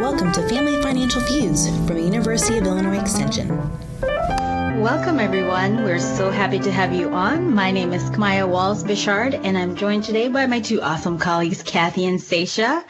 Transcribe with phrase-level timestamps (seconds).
[0.00, 3.48] Welcome to Family Financial Views from University of Illinois Extension.
[4.80, 5.84] Welcome, everyone.
[5.84, 7.54] We're so happy to have you on.
[7.54, 12.06] My name is Camaya Wallace-Bechard, and I'm joined today by my two awesome colleagues, Kathy
[12.06, 12.82] and Sasha.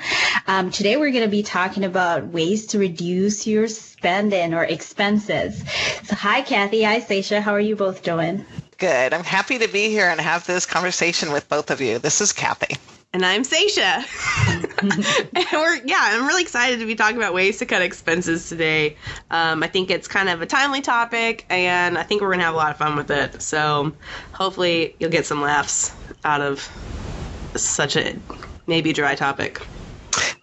[0.46, 5.64] Um, today, we're going to be talking about ways to reduce your spending or expenses.
[6.04, 6.84] So, hi, Kathy.
[6.84, 7.40] Hi, Sasha.
[7.40, 8.44] How are you both doing?
[8.78, 9.12] Good.
[9.12, 11.98] I'm happy to be here and have this conversation with both of you.
[11.98, 12.76] This is Kathy.
[13.12, 14.04] And I'm Sasha.
[14.82, 18.96] and we're yeah, I'm really excited to be talking about ways to cut expenses today.
[19.32, 22.54] Um, I think it's kind of a timely topic, and I think we're gonna have
[22.54, 23.42] a lot of fun with it.
[23.42, 23.92] So
[24.32, 25.92] hopefully you'll get some laughs
[26.24, 26.68] out of
[27.56, 28.16] such a
[28.68, 29.60] maybe dry topic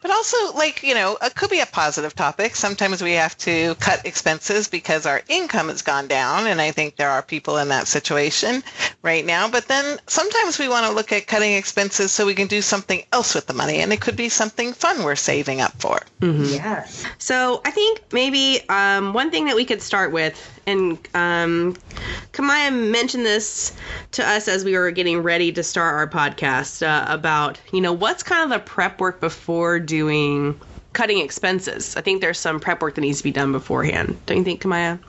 [0.08, 2.56] but also like you know it could be a positive topic.
[2.56, 6.96] Sometimes we have to cut expenses because our income has gone down and i think
[6.96, 8.64] there are people in that situation
[9.02, 9.50] right now.
[9.50, 13.04] But then sometimes we want to look at cutting expenses so we can do something
[13.12, 16.00] else with the money and it could be something fun we're saving up for.
[16.22, 16.54] Mm-hmm.
[16.54, 17.06] yes.
[17.18, 21.76] So i think maybe um, one thing that we could start with and um,
[22.34, 23.76] Camaya mentioned this
[24.12, 27.94] to us as we were getting ready to start our podcast uh, about, you know,
[27.94, 30.60] what's kind of the prep work before doing
[30.94, 31.96] cutting expenses.
[31.96, 34.20] I think there's some prep work that needs to be done beforehand.
[34.26, 35.00] Don't you think, Camaya?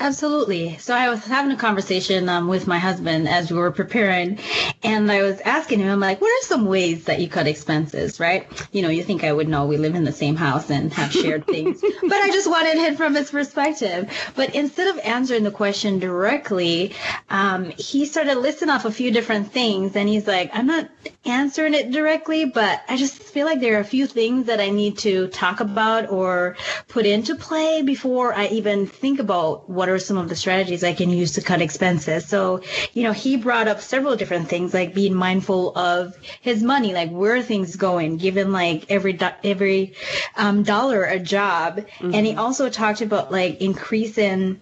[0.00, 0.78] Absolutely.
[0.78, 4.38] So I was having a conversation um, with my husband as we were preparing,
[4.82, 8.20] and I was asking him, I'm like, what are some ways that you cut expenses,
[8.20, 8.46] right?
[8.72, 9.66] You know, you think I would know.
[9.66, 12.96] We live in the same house and have shared things, but I just wanted him
[12.96, 14.10] from his perspective.
[14.36, 16.94] But instead of answering the question directly,
[17.30, 20.88] um, he started listing off a few different things, and he's like, I'm not
[21.24, 24.70] answering it directly, but I just feel like there are a few things that I
[24.70, 26.56] need to talk about or
[26.88, 30.84] put into play before I even think about what what are some of the strategies
[30.84, 32.26] I can use to cut expenses?
[32.26, 32.60] So,
[32.92, 37.10] you know, he brought up several different things like being mindful of his money, like
[37.10, 39.94] where are things going, given like every do- every
[40.36, 42.14] um, dollar a job, mm-hmm.
[42.14, 44.60] and he also talked about like increasing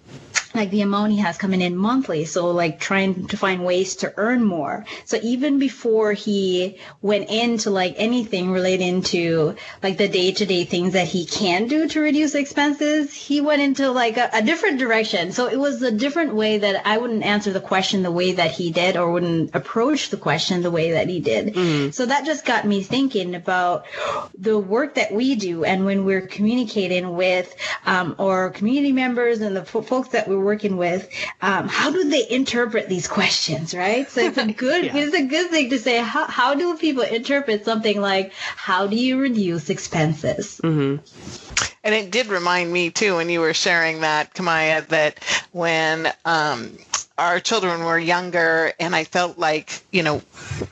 [0.56, 2.24] like the amount he has coming in monthly.
[2.24, 4.84] So like trying to find ways to earn more.
[5.04, 10.64] So even before he went into like anything relating to like the day to day
[10.64, 14.78] things that he can do to reduce expenses, he went into like a, a, different
[14.78, 15.32] direction.
[15.32, 18.52] So it was a different way that I wouldn't answer the question the way that
[18.52, 21.54] he did or wouldn't approach the question the way that he did.
[21.54, 21.92] Mm.
[21.92, 23.86] So that just got me thinking about
[24.38, 27.54] the work that we do and when we're communicating with
[27.84, 31.08] um, our community members and the folks that we're working with,
[31.42, 34.08] um, how do they interpret these questions, right?
[34.08, 34.96] So it's a good, yeah.
[34.96, 38.96] it's a good thing to say, how, how do people interpret something like, how do
[38.96, 40.60] you reduce expenses?
[40.64, 41.04] Mm-hmm.
[41.84, 45.18] And it did remind me too, when you were sharing that, Camaya, that
[45.52, 46.78] when um,
[47.18, 50.22] our children were younger and I felt like, you know,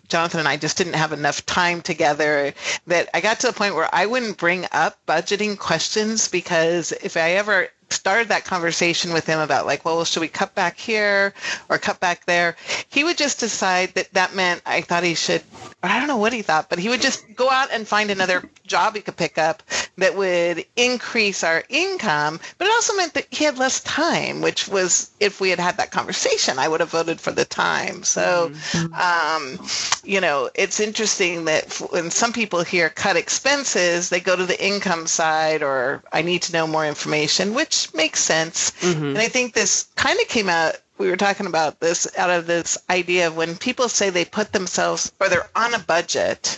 [0.09, 2.53] Jonathan and I just didn't have enough time together
[2.87, 7.17] that I got to the point where I wouldn't bring up budgeting questions because if
[7.17, 11.33] I ever started that conversation with him about like, well, should we cut back here
[11.69, 12.57] or cut back there?
[12.89, 15.43] He would just decide that that meant I thought he should,
[15.83, 18.49] I don't know what he thought, but he would just go out and find another
[18.67, 19.63] job he could pick up
[19.99, 22.41] that would increase our income.
[22.59, 25.77] But it also meant that he had less time, which was if we had had
[25.77, 28.03] that conversation, I would have voted for the time.
[28.03, 28.95] So, mm-hmm.
[28.95, 29.67] um,
[30.05, 34.65] you know, it's interesting that when some people hear cut expenses, they go to the
[34.65, 38.71] income side or I need to know more information, which makes sense.
[38.81, 39.05] Mm-hmm.
[39.05, 42.47] And I think this kind of came out we were talking about this out of
[42.47, 46.57] this idea of when people say they put themselves or they're on a budget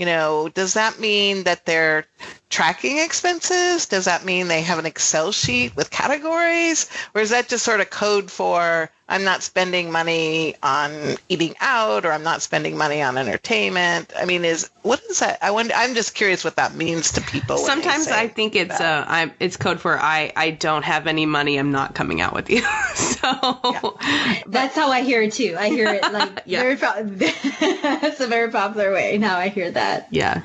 [0.00, 2.06] you know does that mean that they're
[2.50, 7.48] tracking expenses does that mean they have an excel sheet with categories or is that
[7.48, 12.42] just sort of code for I'm not spending money on eating out or I'm not
[12.42, 14.12] spending money on entertainment.
[14.16, 15.38] I mean, is what is that?
[15.42, 15.74] I wonder.
[15.76, 17.58] I'm just curious what that means to people.
[17.58, 19.08] Sometimes I think it's that.
[19.08, 21.58] uh, I'm, it's code for I I don't have any money.
[21.58, 22.62] I'm not coming out with you.
[22.94, 23.28] so
[23.64, 24.42] yeah.
[24.46, 25.56] that's how I hear it too.
[25.58, 26.60] I hear it like yeah.
[26.60, 26.76] very.
[27.82, 29.18] that's a very popular way.
[29.18, 30.06] Now I hear that.
[30.12, 30.42] Yeah.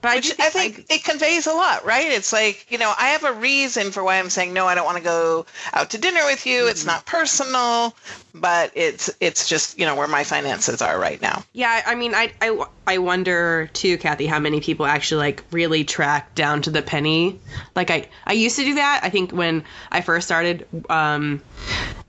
[0.00, 2.10] But Which I, I think I, it conveys a lot, right?
[2.10, 4.66] It's like you know I have a reason for why I'm saying no.
[4.66, 6.62] I don't want to go out to dinner with you.
[6.62, 6.70] Mm-hmm.
[6.70, 7.94] It's not personal
[8.40, 12.14] but it's it's just you know where my finances are right now yeah i mean
[12.14, 16.70] i i, I wonder too kathy how many people actually like really track down to
[16.70, 17.40] the penny
[17.74, 21.42] like i i used to do that i think when i first started um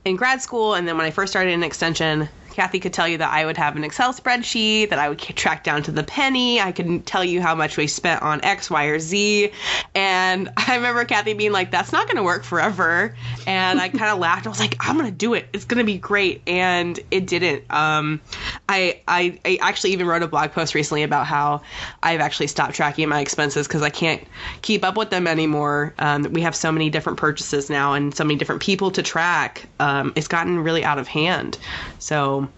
[0.05, 2.29] in grad school and then when i first started in extension
[2.59, 5.63] Kathy could tell you that I would have an Excel spreadsheet that I would track
[5.63, 6.59] down to the penny.
[6.59, 9.53] I could tell you how much we spent on X, Y, or Z.
[9.95, 13.15] And I remember Kathy being like, "That's not going to work forever,"
[13.47, 14.45] and I kind of laughed.
[14.45, 15.47] I was like, "I'm going to do it.
[15.53, 17.63] It's going to be great," and it didn't.
[17.71, 18.19] Um,
[18.67, 21.61] I, I I actually even wrote a blog post recently about how
[22.03, 24.21] I've actually stopped tracking my expenses because I can't
[24.63, 25.93] keep up with them anymore.
[25.97, 29.65] Um, we have so many different purchases now and so many different people to track.
[29.79, 31.57] Um, it's gotten really out of hand.
[31.99, 32.48] So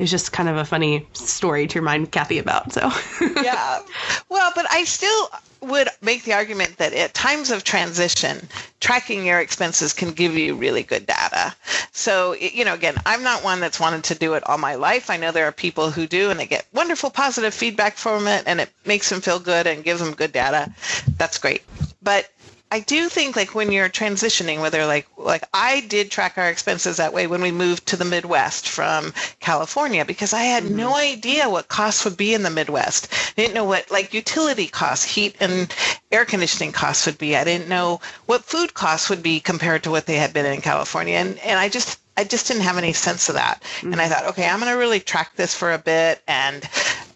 [0.00, 2.72] it was just kind of a funny story to remind Kathy about.
[2.72, 2.90] So
[3.42, 3.82] yeah.
[4.30, 5.28] Well, but I still
[5.60, 8.48] would make the argument that at times of transition,
[8.80, 11.54] tracking your expenses can give you really good data.
[11.92, 15.10] So, you know, again, I'm not one that's wanted to do it all my life.
[15.10, 18.44] I know there are people who do and they get wonderful positive feedback from it
[18.46, 20.72] and it makes them feel good and gives them good data.
[21.18, 21.60] That's great.
[22.00, 22.30] But
[22.72, 26.98] I do think like when you're transitioning, whether like like I did track our expenses
[26.98, 30.76] that way when we moved to the Midwest from California because I had mm-hmm.
[30.76, 33.12] no idea what costs would be in the Midwest.
[33.12, 35.74] I didn't know what like utility costs, heat and
[36.12, 37.36] air conditioning costs would be.
[37.36, 40.60] I didn't know what food costs would be compared to what they had been in
[40.60, 41.16] California.
[41.16, 43.62] And and I just I just didn't have any sense of that.
[43.62, 43.92] Mm-hmm.
[43.92, 46.68] And I thought, okay, I'm going to really track this for a bit and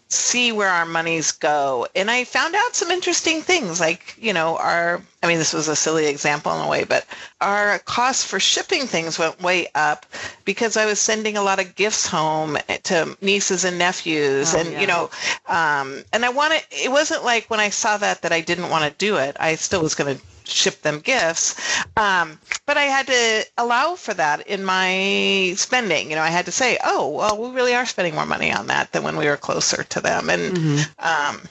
[0.07, 1.87] see where our monies go.
[1.95, 5.67] And I found out some interesting things like, you know, our, I mean, this was
[5.67, 7.05] a silly example in a way, but
[7.41, 10.05] our cost for shipping things went way up
[10.45, 14.53] because I was sending a lot of gifts home to nieces and nephews.
[14.53, 14.81] Oh, and, yeah.
[14.81, 15.09] you know,
[15.47, 18.85] um, and I wanted, it wasn't like when I saw that that I didn't want
[18.85, 19.35] to do it.
[19.39, 21.55] I still was going to ship them gifts.
[21.97, 26.09] Um, but I had to allow for that in my spending.
[26.09, 28.67] You know, I had to say, oh, well, we really are spending more money on
[28.67, 30.29] that than when we were closer to them.
[30.29, 31.35] And mm-hmm.
[31.35, 31.41] um,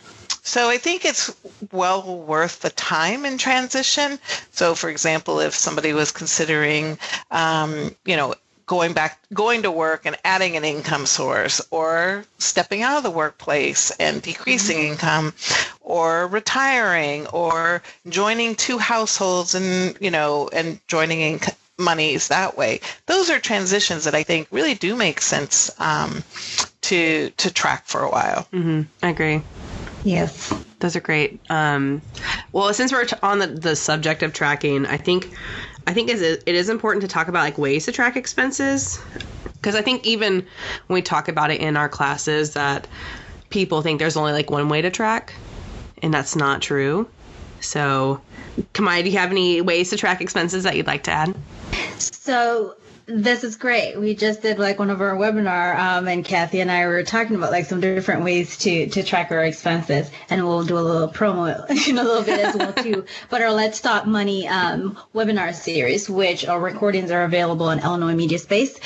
[0.43, 1.35] so I think it's
[1.73, 4.19] well worth the time in transition.
[4.51, 6.99] So, for example, if somebody was considering,
[7.31, 8.35] um, you know,
[8.67, 13.11] going back going to work and adding an income source or stepping out of the
[13.11, 14.93] workplace and decreasing mm-hmm.
[14.93, 15.35] income
[15.81, 21.41] or retiring or joining two households and you know and joining in
[21.79, 22.81] monies that way.
[23.07, 26.23] Those are transitions that i think really do make sense um,
[26.83, 28.49] to to track for a while.
[28.53, 28.83] Mm-hmm.
[29.03, 29.43] i agree.
[30.05, 30.53] Yes.
[30.81, 31.41] Those are great.
[31.51, 32.03] Um,
[32.53, 35.31] well since we're on the, the subject of tracking i think
[35.87, 39.01] I think it is important to talk about like ways to track expenses
[39.57, 40.47] because I think even
[40.87, 42.87] when we talk about it in our classes that
[43.51, 45.35] people think there's only like one way to track
[46.03, 47.09] and that's not true.
[47.61, 48.21] So,
[48.75, 51.35] Camaya, do you have any ways to track expenses that you'd like to add?
[51.99, 52.77] So,
[53.07, 53.97] this is great.
[53.99, 57.37] We just did like one of our webinar, um, and Kathy and I were talking
[57.37, 61.09] about like some different ways to to track our expenses, and we'll do a little
[61.09, 63.05] promo in a little bit as well too.
[63.29, 68.15] But our Let's Talk Money um, webinar series, which our recordings are available in Illinois
[68.15, 68.79] Media Space.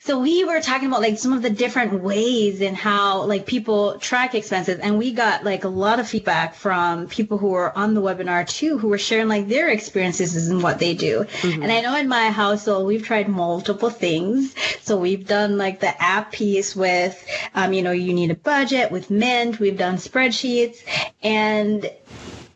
[0.00, 3.98] So we were talking about like some of the different ways and how like people
[3.98, 7.94] track expenses, and we got like a lot of feedback from people who were on
[7.94, 11.20] the webinar too, who were sharing like their experiences and what they do.
[11.20, 11.62] Mm-hmm.
[11.62, 14.54] And I know in my household we've tried multiple multiple things.
[14.80, 17.24] So we've done like the app piece with,
[17.54, 19.60] um, you know, you need a budget with Mint.
[19.60, 20.82] We've done spreadsheets
[21.22, 21.88] and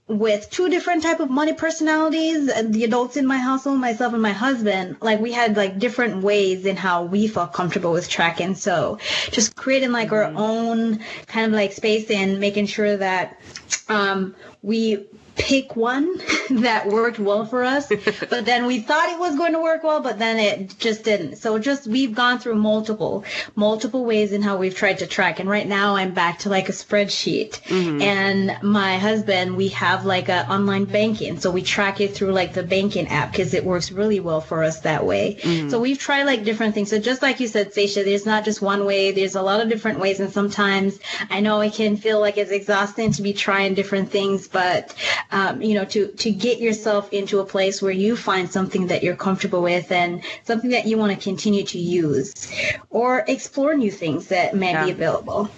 [0.08, 4.30] with two different type of money personalities the adults in my household myself and my
[4.30, 9.00] husband like we had like different ways in how we felt comfortable with tracking so
[9.32, 10.36] just creating like mm-hmm.
[10.36, 13.40] our own kind of like space and making sure that
[13.88, 14.32] um,
[14.62, 15.04] we
[15.36, 16.18] pick one
[16.50, 17.88] that worked well for us.
[18.30, 21.36] but then we thought it was going to work well, but then it just didn't.
[21.36, 23.24] So just we've gone through multiple,
[23.54, 25.40] multiple ways in how we've tried to track.
[25.40, 27.60] And right now I'm back to like a spreadsheet.
[27.62, 28.02] Mm-hmm.
[28.02, 31.38] And my husband, we have like a online banking.
[31.38, 34.64] So we track it through like the banking app because it works really well for
[34.64, 35.38] us that way.
[35.40, 35.70] Mm-hmm.
[35.70, 36.90] So we've tried like different things.
[36.90, 39.12] So just like you said, Sasha, there's not just one way.
[39.12, 40.20] There's a lot of different ways.
[40.20, 40.98] And sometimes
[41.30, 44.94] I know it can feel like it's exhausting to be trying different things, but
[45.30, 49.02] um, you know, to, to get yourself into a place where you find something that
[49.02, 52.52] you're comfortable with and something that you want to continue to use
[52.90, 54.84] or explore new things that may yeah.
[54.84, 55.50] be available.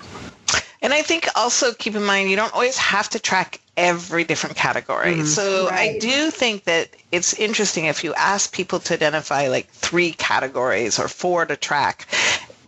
[0.81, 4.57] And I think also keep in mind you don't always have to track every different
[4.57, 5.15] category.
[5.15, 5.25] Mm-hmm.
[5.25, 5.97] So right.
[5.97, 10.99] I do think that it's interesting if you ask people to identify like three categories
[10.99, 12.07] or four to track.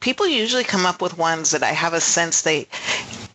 [0.00, 2.68] People usually come up with ones that I have a sense they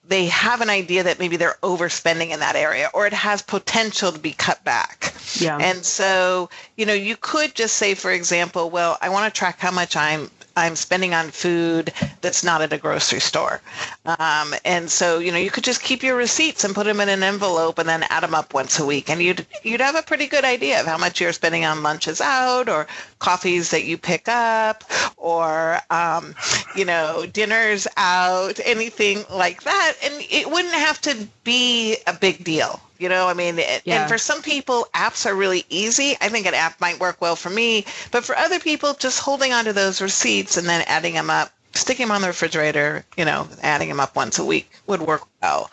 [0.08, 4.12] they have an idea that maybe they're overspending in that area or it has potential
[4.12, 5.14] to be cut back.
[5.40, 5.58] Yeah.
[5.58, 9.60] And so, you know, you could just say, for example, well, I want to track
[9.60, 13.62] how much I'm I'm spending on food that's not at a grocery store.
[14.06, 17.10] Um, and so, you know, you could just keep your receipts and put them in
[17.10, 19.10] an envelope and then add them up once a week.
[19.10, 22.22] And you'd, you'd have a pretty good idea of how much you're spending on lunches
[22.22, 22.88] out or
[23.20, 24.84] coffees that you pick up
[25.18, 26.36] or, um,
[26.76, 29.94] you know, dinners out, anything like that.
[30.04, 32.80] And it wouldn't have to be a big deal.
[32.98, 34.02] You know, I mean, it- Yeah.
[34.02, 36.18] and for some people, apps are really easy.
[36.22, 39.54] I think an app might work well for me, but for other people, just holding
[39.54, 43.48] onto those receipts and then adding them up, sticking them on the refrigerator, you know,
[43.62, 45.70] adding them up once a week would work well.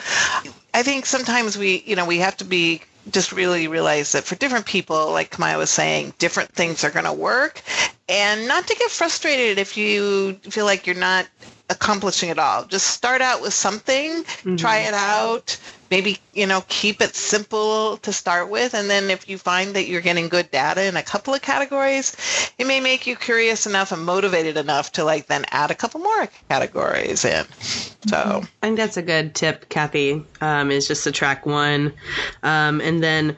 [0.74, 4.36] I think sometimes we, you know, we have to be just really realize that for
[4.36, 7.60] different people, like Camaya was saying, different things are going to work,
[8.08, 11.26] and not to get frustrated if you feel like you're not
[11.68, 12.64] accomplishing it all.
[12.64, 14.56] Just start out with something, mm-hmm.
[14.56, 15.56] try it out.
[15.92, 18.72] Maybe, you know, keep it simple to start with.
[18.72, 22.16] And then if you find that you're getting good data in a couple of categories,
[22.56, 26.00] it may make you curious enough and motivated enough to like then add a couple
[26.00, 27.44] more categories in.
[28.08, 30.24] So I think that's a good tip, Kathy.
[30.40, 31.92] Um, is just to track one,
[32.42, 33.36] um, and then,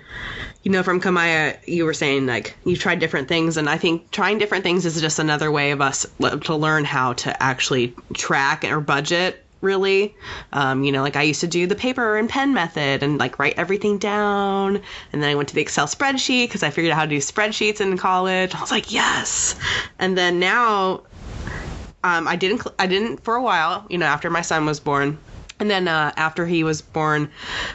[0.62, 4.10] you know, from Camaya, you were saying like you've tried different things, and I think
[4.10, 8.64] trying different things is just another way of us to learn how to actually track
[8.64, 9.43] or budget.
[9.64, 10.14] Really,
[10.52, 13.38] um, you know, like I used to do the paper and pen method and like
[13.38, 16.96] write everything down, and then I went to the Excel spreadsheet because I figured out
[16.96, 18.54] how to do spreadsheets in college.
[18.54, 19.56] I was like, yes,
[19.98, 21.02] and then now
[22.04, 25.18] um, I didn't I didn't for a while, you know, after my son was born.
[25.60, 27.30] And then uh, after he was born,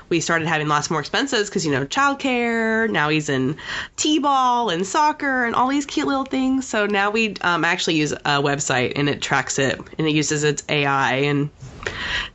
[0.09, 2.89] we started having lots more expenses because, you know, childcare.
[2.89, 3.55] Now he's in
[3.95, 6.67] t-ball and soccer and all these cute little things.
[6.67, 10.43] So now we um, actually use a website and it tracks it and it uses
[10.43, 11.49] its AI and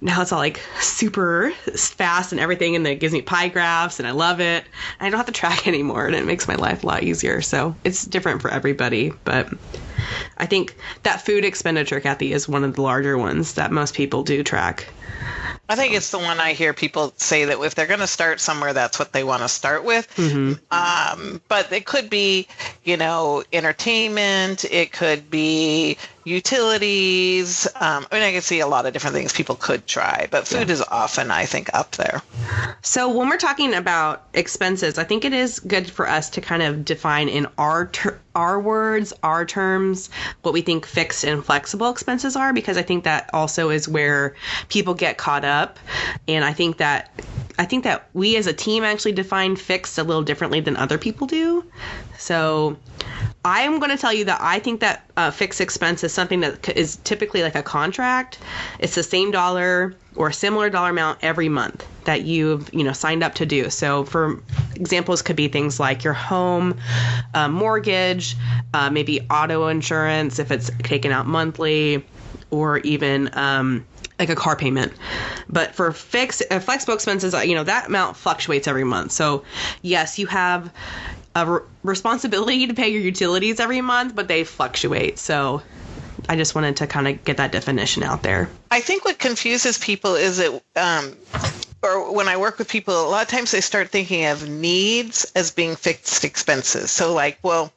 [0.00, 4.08] now it's all like super fast and everything and it gives me pie graphs and
[4.08, 4.64] I love it.
[5.00, 7.40] I don't have to track anymore and it makes my life a lot easier.
[7.40, 9.48] So it's different for everybody, but
[10.38, 14.22] I think that food expenditure, Kathy, is one of the larger ones that most people
[14.22, 14.86] do track.
[15.66, 18.38] I think it's the one I hear people say that if they're going to start
[18.38, 20.06] somewhere, that's what they want to start with.
[20.70, 22.46] Um, but it could be,
[22.82, 24.66] you know, entertainment.
[24.66, 27.66] It could be utilities.
[27.76, 30.46] Um, I mean, I can see a lot of different things people could try, but
[30.46, 32.20] food is often, I think, up there.
[32.82, 36.62] So when we're talking about expenses, I think it is good for us to kind
[36.62, 40.10] of define in our ter- our words, our terms,
[40.42, 44.34] what we think fixed and flexible expenses are, because I think that also is where
[44.68, 45.78] people get caught up,
[46.28, 47.10] and I think that.
[47.56, 50.98] I think that we as a team actually define fixed a little differently than other
[50.98, 51.64] people do.
[52.18, 52.76] So
[53.44, 56.40] I am going to tell you that I think that uh, fixed expense is something
[56.40, 58.40] that is typically like a contract.
[58.80, 62.92] It's the same dollar or a similar dollar amount every month that you've you know
[62.92, 63.70] signed up to do.
[63.70, 64.40] So for
[64.76, 66.78] examples could be things like your home
[67.34, 68.36] uh, mortgage,
[68.72, 72.06] uh, maybe auto insurance if it's taken out monthly,
[72.50, 73.84] or even um,
[74.18, 74.92] like a car payment.
[75.48, 79.12] But for fixed uh, flexible expenses, uh, you know that amount fluctuates every month.
[79.12, 79.44] So
[79.82, 80.72] yes, you have
[81.34, 85.18] a re- responsibility to pay your utilities every month, but they fluctuate.
[85.18, 85.62] So
[86.28, 88.48] I just wanted to kind of get that definition out there.
[88.70, 91.16] I think what confuses people is that, um,
[91.82, 95.30] or when I work with people, a lot of times they start thinking of needs
[95.34, 96.90] as being fixed expenses.
[96.90, 97.72] So, like, well,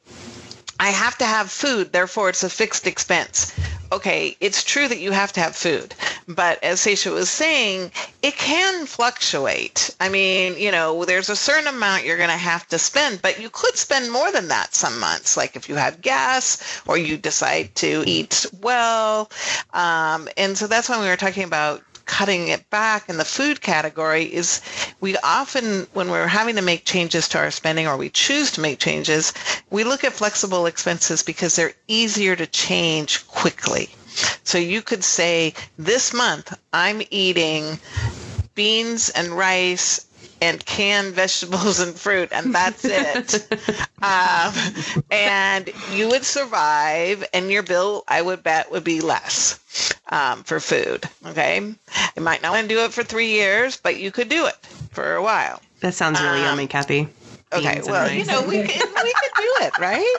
[0.80, 3.52] I have to have food, therefore it's a fixed expense.
[3.90, 5.94] Okay, it's true that you have to have food,
[6.26, 7.90] but as Sasha was saying,
[8.22, 9.94] it can fluctuate.
[9.98, 13.40] I mean, you know, there's a certain amount you're going to have to spend, but
[13.40, 17.16] you could spend more than that some months, like if you have gas or you
[17.16, 19.30] decide to eat well.
[19.72, 23.08] Um, and so that's when we were talking about cutting it back.
[23.08, 24.60] In the food category is
[25.00, 28.60] we often when we're having to make changes to our spending or we choose to
[28.60, 29.32] make changes
[29.70, 33.88] we look at flexible expenses because they're easier to change quickly.
[34.42, 37.78] So you could say this month i'm eating
[38.56, 40.06] beans and rice
[40.40, 43.46] and canned vegetables and fruit, and that's it.
[44.02, 44.52] um,
[45.10, 49.58] and you would survive, and your bill, I would bet, would be less
[50.10, 51.04] um, for food.
[51.26, 51.58] Okay,
[52.16, 54.56] you might not want to do it for three years, but you could do it
[54.90, 55.60] for a while.
[55.80, 57.08] That sounds really Um, yummy, Kathy.
[57.52, 58.18] Okay, well, rice.
[58.18, 60.14] you know, we could we could do it, right?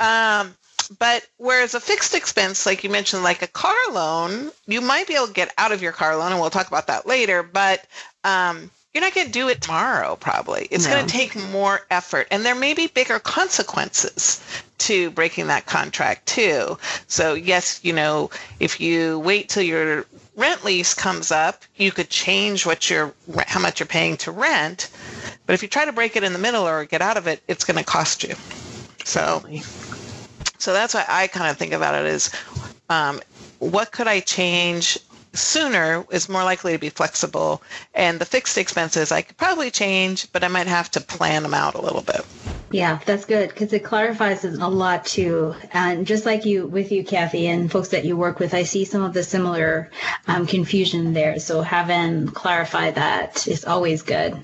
[0.00, 0.54] Um,
[0.98, 5.14] but whereas a fixed expense, like you mentioned, like a car loan, you might be
[5.14, 7.42] able to get out of your car loan, and we'll talk about that later.
[7.42, 7.84] But
[8.24, 10.68] um, you're not going to do it tomorrow, probably.
[10.70, 10.92] It's No.
[10.92, 14.42] going to take more effort, and there may be bigger consequences
[14.78, 16.78] to breaking that contract too.
[17.06, 22.08] So yes, you know, if you wait till your rent lease comes up, you could
[22.08, 23.12] change what you're
[23.46, 24.88] how much you're paying to rent.
[25.44, 27.42] But if you try to break it in the middle or get out of it,
[27.48, 28.34] it's going to cost you.
[29.04, 29.44] So,
[30.56, 32.30] so that's why I kind of think about it is
[32.88, 33.20] um,
[33.58, 34.98] what could I change
[35.36, 37.62] sooner is more likely to be flexible,
[37.94, 41.54] and the fixed expenses I could probably change, but I might have to plan them
[41.54, 42.24] out a little bit.
[42.70, 45.54] Yeah, that's good because it clarifies a lot too.
[45.72, 48.84] And just like you, with you, Kathy, and folks that you work with, I see
[48.84, 49.90] some of the similar
[50.26, 51.38] um, confusion there.
[51.38, 54.36] So having clarified that is always good.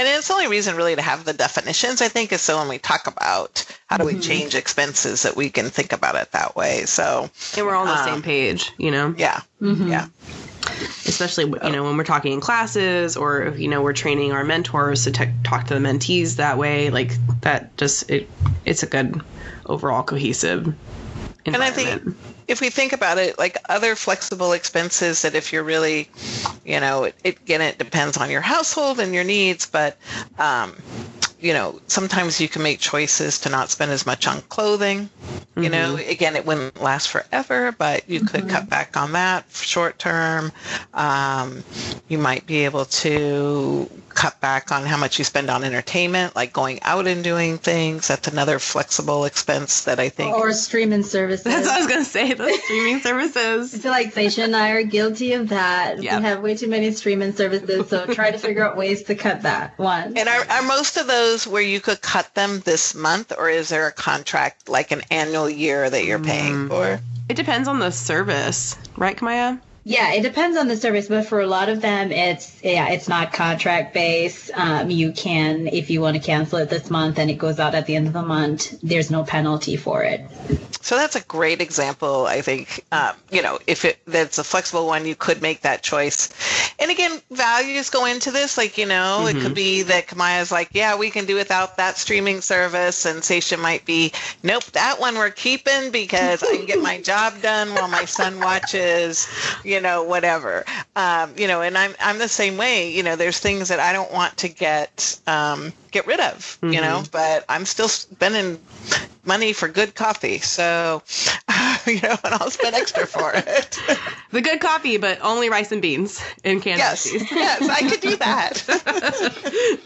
[0.00, 2.68] And it's the only reason really to have the definitions, I think, is so when
[2.68, 4.20] we talk about how do we Mm-hmm.
[4.22, 6.86] change expenses that we can think about it that way.
[6.86, 9.14] So And we're all on the Um, same page, you know?
[9.18, 9.40] yeah.
[9.60, 10.06] Yeah.
[11.06, 14.42] especially you know when we're talking in classes or if, you know we're training our
[14.44, 18.28] mentors to te- talk to the mentees that way like that just it
[18.64, 19.20] it's a good
[19.66, 20.72] overall cohesive
[21.44, 22.16] And I think
[22.50, 26.08] if we think about it, like other flexible expenses that if you're really,
[26.64, 29.96] you know, it, it again, it depends on your household and your needs, but,
[30.36, 30.74] um,
[31.38, 35.08] you know, sometimes you can make choices to not spend as much on clothing.
[35.56, 39.98] You know, again, it wouldn't last forever, but you could cut back on that short
[39.98, 40.52] term.
[40.94, 41.62] Um,
[42.08, 43.90] you might be able to
[44.20, 48.08] cut back on how much you spend on entertainment, like going out and doing things.
[48.08, 50.36] That's another flexible expense that I think.
[50.36, 51.44] Or streaming services.
[51.44, 54.72] that's what i was gonna say the streaming I services feel like Sasha and I
[54.72, 56.02] are guilty of that.
[56.02, 56.18] Yep.
[56.18, 59.40] We have way too many streaming services, so try to figure out ways to cut
[59.42, 60.18] that one.
[60.18, 63.70] And are, are most of those where you could cut them this month, or is
[63.70, 66.68] there a contract, like an annual year that you're paying mm.
[66.68, 67.00] for?
[67.30, 69.60] it depends on the service right camaya
[69.90, 73.08] Yeah, it depends on the service, but for a lot of them, it's yeah, it's
[73.08, 74.52] not contract based.
[74.54, 77.74] Um, you can, if you want to cancel it this month and it goes out
[77.74, 80.20] at the end of the month, there's no penalty for it.
[80.80, 82.26] So that's a great example.
[82.26, 85.82] I think, um, you know, if it that's a flexible one, you could make that
[85.82, 86.28] choice.
[86.78, 88.56] And again, values go into this.
[88.56, 91.98] Like, you know, it could be that Camaya's like, yeah, we can do without that
[91.98, 96.80] streaming service, and Sasha might be, nope, that one we're keeping because I can get
[96.80, 99.28] my job done while my son watches,
[99.64, 100.64] you know, whatever.
[100.96, 102.90] Um, you know, and I'm I'm the same way.
[102.90, 106.58] You know, there's things that I don't want to get um, get rid of.
[106.62, 108.58] You know, but I'm still spending
[109.24, 110.38] money for good coffee.
[110.38, 111.02] So,
[111.86, 113.78] you know, and I'll spend extra for it.
[114.30, 118.16] the good coffee but only rice and beans in Kansas yes, yes, I could do
[118.16, 118.56] that.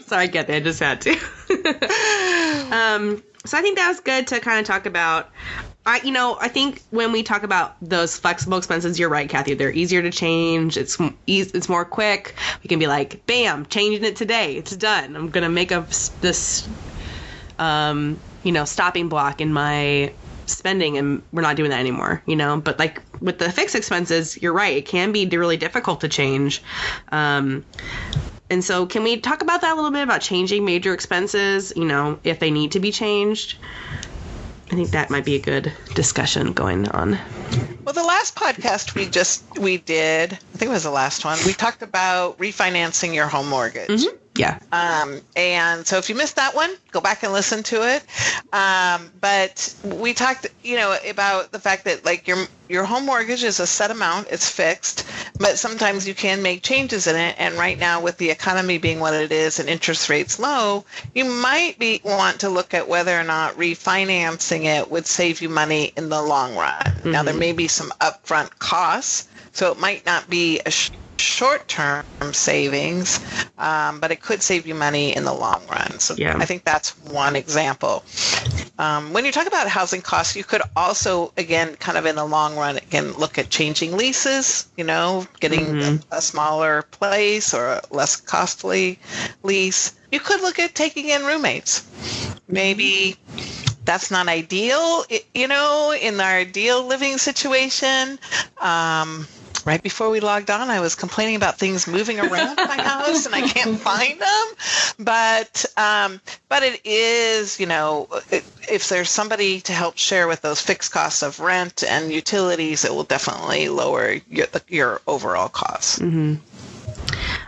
[0.05, 0.49] Sorry, it.
[0.49, 1.11] I just had to.
[2.71, 5.29] um, so I think that was good to kind of talk about.
[5.85, 9.53] I, you know, I think when we talk about those flexible expenses, you're right, Kathy.
[9.53, 10.77] They're easier to change.
[10.77, 12.35] It's it's more quick.
[12.63, 14.55] We can be like, bam, changing it today.
[14.55, 15.15] It's done.
[15.15, 15.89] I'm gonna make up
[16.21, 16.67] this,
[17.59, 20.11] um, you know, stopping block in my
[20.47, 22.23] spending, and we're not doing that anymore.
[22.25, 24.77] You know, but like with the fixed expenses, you're right.
[24.77, 26.63] It can be really difficult to change.
[27.11, 27.63] Um,
[28.49, 31.73] and so, can we talk about that a little bit about changing major expenses?
[31.75, 33.57] You know, if they need to be changed.
[34.71, 37.19] I think that might be a good discussion going on.
[37.83, 41.37] Well, the last podcast we just we did, I think it was the last one.
[41.45, 43.89] We talked about refinancing your home mortgage.
[43.89, 44.17] Mm-hmm.
[44.37, 44.59] Yeah.
[44.71, 48.03] Um, and so if you missed that one, go back and listen to it.
[48.53, 53.43] Um, but we talked, you know, about the fact that like your your home mortgage
[53.43, 55.05] is a set amount, it's fixed,
[55.39, 57.35] but sometimes you can make changes in it.
[57.37, 61.25] And right now, with the economy being what it is and interest rates low, you
[61.25, 65.93] might be want to look at whether or not refinancing it would save you money
[65.95, 66.81] in the long run.
[67.05, 72.05] Now there may be some upfront costs, so it might not be a sh- short-term
[72.31, 73.19] savings,
[73.57, 75.99] um, but it could save you money in the long run.
[75.99, 76.37] So Yeah.
[76.37, 78.03] I think that's one example.
[78.77, 82.25] Um, when you talk about housing costs, you could also, again, kind of in the
[82.25, 87.67] long run, again, look at changing leases, you know, getting a, a smaller place or
[87.67, 88.99] a less costly
[89.43, 89.93] lease.
[90.11, 91.85] You could look at taking in roommates.
[92.47, 93.17] Maybe
[93.85, 98.19] that's not ideal, you know, in our ideal living situation.
[98.59, 99.27] Um,
[99.65, 103.35] right before we logged on, I was complaining about things moving around my house and
[103.35, 104.45] I can't find them.
[104.99, 110.41] But um, but it is, you know, it, if there's somebody to help share with
[110.41, 115.99] those fixed costs of rent and utilities, it will definitely lower your your overall costs.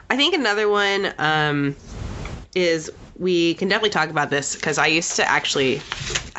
[0.10, 1.76] I think another one um,
[2.56, 5.82] is we can definitely talk about this because I used to actually,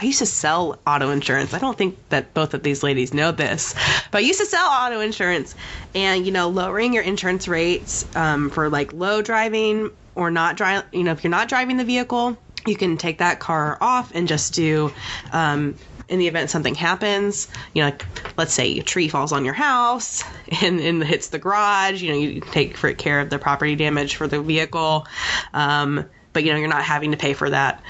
[0.00, 1.52] I used to sell auto insurance.
[1.52, 3.74] I don't think that both of these ladies know this,
[4.12, 5.56] but I used to sell auto insurance,
[5.94, 10.84] and you know, lowering your insurance rates um, for like low driving or not drive.
[10.92, 14.28] You know, if you're not driving the vehicle, you can take that car off and
[14.28, 14.92] just do.
[15.32, 15.74] Um,
[16.08, 18.06] in the event something happens, you know, like,
[18.38, 20.24] let's say a tree falls on your house
[20.62, 24.16] and, and hits the garage, you know, you take for care of the property damage
[24.16, 25.06] for the vehicle.
[25.52, 27.82] Um, but you know, you're not having to pay for that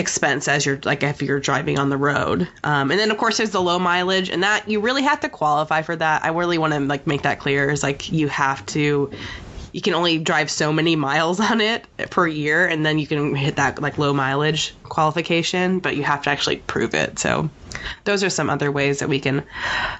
[0.00, 2.48] expense as you're like if you're driving on the road.
[2.64, 5.28] Um, and then of course there's the low mileage and that you really have to
[5.28, 6.24] qualify for that.
[6.24, 9.12] I really want to like make that clear is like you have to
[9.72, 13.34] you can only drive so many miles on it per year and then you can
[13.36, 17.48] hit that like low mileage qualification but you have to actually prove it so
[18.04, 19.42] those are some other ways that we can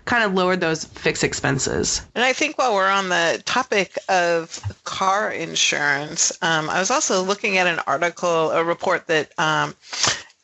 [0.05, 2.03] kind of lower those fixed expenses.
[2.15, 7.23] And I think while we're on the topic of car insurance, um, I was also
[7.23, 9.75] looking at an article, a report that um,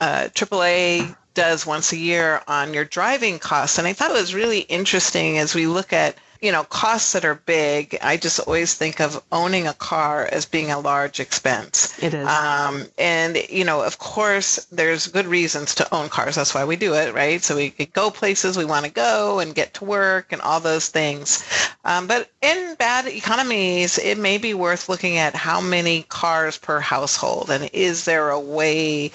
[0.00, 3.78] uh, AAA does once a year on your driving costs.
[3.78, 7.24] And I thought it was really interesting as we look at you know, costs that
[7.24, 12.00] are big, I just always think of owning a car as being a large expense.
[12.00, 12.24] It is.
[12.24, 16.36] Um, and, you know, of course, there's good reasons to own cars.
[16.36, 17.42] That's why we do it, right?
[17.42, 20.60] So we could go places we want to go and get to work and all
[20.60, 21.42] those things.
[21.84, 26.78] Um, but in bad economies, it may be worth looking at how many cars per
[26.78, 29.10] household and is there a way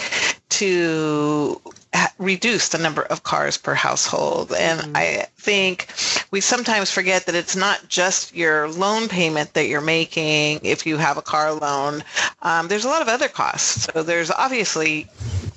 [0.50, 1.62] to
[2.18, 4.54] reduce the number of cars per household.
[4.54, 4.96] And mm-hmm.
[4.96, 5.88] I think
[6.32, 10.98] we sometimes forget that it's not just your loan payment that you're making if you
[10.98, 12.04] have a car loan.
[12.42, 13.88] Um, there's a lot of other costs.
[13.94, 15.08] So there's obviously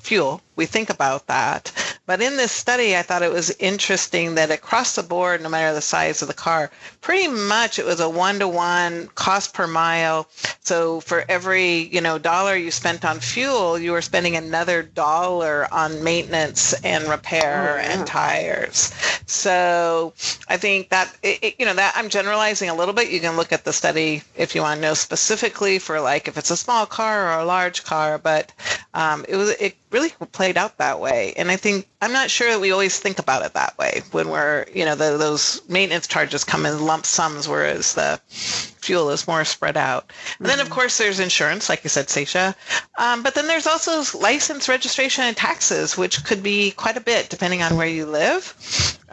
[0.01, 0.41] fuel.
[0.57, 1.73] We think about that.
[2.07, 5.73] But in this study, I thought it was interesting that across the board, no matter
[5.73, 10.29] the size of the car, pretty much it was a one-to-one cost per mile.
[10.61, 15.67] So for every, you know, dollar you spent on fuel, you were spending another dollar
[15.73, 17.99] on maintenance and repair oh, yeah.
[17.99, 18.93] and tires.
[19.27, 20.13] So
[20.49, 23.11] I think that, it, you know, that I'm generalizing a little bit.
[23.11, 26.37] You can look at the study if you want to know specifically for like if
[26.37, 28.53] it's a small car or a large car, but
[28.93, 31.33] um, it was, it really played out that way.
[31.37, 34.29] And I think I'm not sure that we always think about it that way when
[34.29, 39.27] we're, you know, the, those maintenance charges come in lump sums, whereas the fuel is
[39.27, 40.13] more spread out.
[40.39, 40.75] And then, of mm-hmm.
[40.75, 42.55] course, there's insurance, like you said, Sasha.
[42.99, 47.31] Um, but then there's also license, registration, and taxes, which could be quite a bit
[47.31, 48.55] depending on where you live.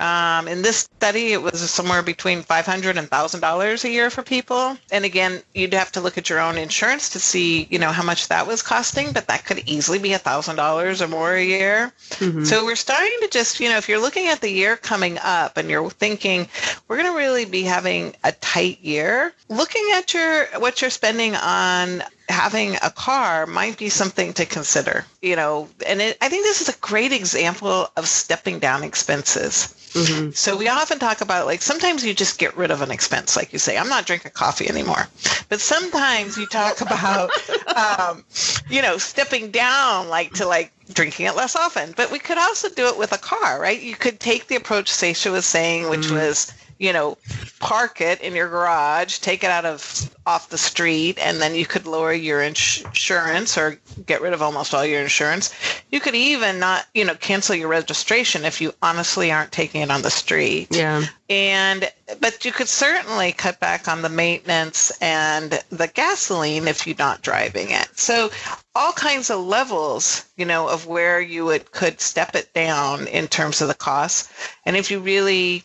[0.02, 4.76] Um, in this study, it was somewhere between $500 and $1,000 a year for people.
[4.92, 8.02] And again, you'd have to look at your own insurance to see, you know, how
[8.02, 11.94] much that was costing, but that could easily be $1,000 or more a year.
[12.14, 12.46] Mm-hmm.
[12.46, 15.58] So we're starting to just, you know, if you're looking at the year coming up
[15.58, 16.48] and you're thinking,
[16.88, 21.36] we're going to really be having a tight year, looking at your what you're spending
[21.36, 26.44] on having a car might be something to consider you know and it, i think
[26.44, 30.32] this is a great example of stepping down expenses mm-hmm.
[30.32, 33.52] so we often talk about like sometimes you just get rid of an expense like
[33.54, 35.08] you say i'm not drinking coffee anymore
[35.50, 37.30] but sometimes you talk about
[37.76, 38.24] um,
[38.70, 42.70] you know stepping down like to like drinking it less often but we could also
[42.70, 46.08] do it with a car right you could take the approach Sasha was saying which
[46.08, 46.15] mm-hmm.
[46.15, 47.15] was you know,
[47.60, 51.63] park it in your garage, take it out of off the street, and then you
[51.63, 55.54] could lower your ins- insurance or get rid of almost all your insurance.
[55.91, 59.91] You could even not, you know, cancel your registration if you honestly aren't taking it
[59.91, 60.70] on the street.
[60.72, 61.06] Yeah.
[61.30, 61.88] And
[62.20, 67.22] but you could certainly cut back on the maintenance and the gasoline if you're not
[67.22, 67.88] driving it.
[67.94, 68.32] So
[68.74, 73.28] all kinds of levels, you know, of where you would could step it down in
[73.28, 74.34] terms of the costs.
[74.65, 75.63] And if you really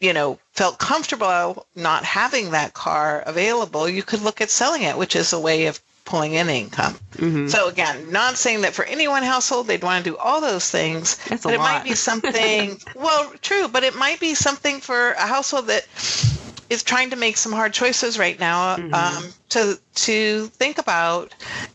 [0.00, 4.96] you know, felt comfortable not having that car available, you could look at selling it,
[4.96, 6.98] which is a way of pulling in income.
[7.12, 7.48] Mm-hmm.
[7.48, 10.68] So again, not saying that for any one household they'd want to do all those
[10.68, 11.72] things, That's but it lot.
[11.72, 12.78] might be something.
[12.96, 15.86] well, true, but it might be something for a household that
[16.68, 18.94] is trying to make some hard choices right now mm-hmm.
[18.94, 21.34] um, to to think about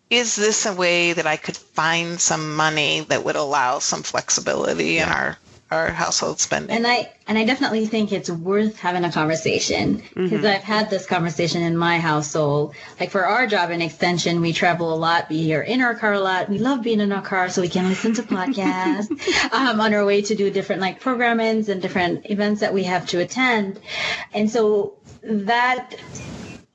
[0.10, 4.94] is this a way that I could find some money that would allow some flexibility
[4.94, 5.04] yeah.
[5.04, 5.38] in our
[5.72, 6.76] our household spending.
[6.76, 10.46] And I and I definitely think it's worth having a conversation because mm-hmm.
[10.46, 12.76] I've had this conversation in my household.
[13.00, 15.28] Like for our job in extension, we travel a lot.
[15.30, 16.50] We are in our car a lot.
[16.50, 19.10] We love being in our car so we can listen to podcasts
[19.54, 23.08] um, on our way to do different like programmings and different events that we have
[23.08, 23.80] to attend.
[24.34, 25.96] And so that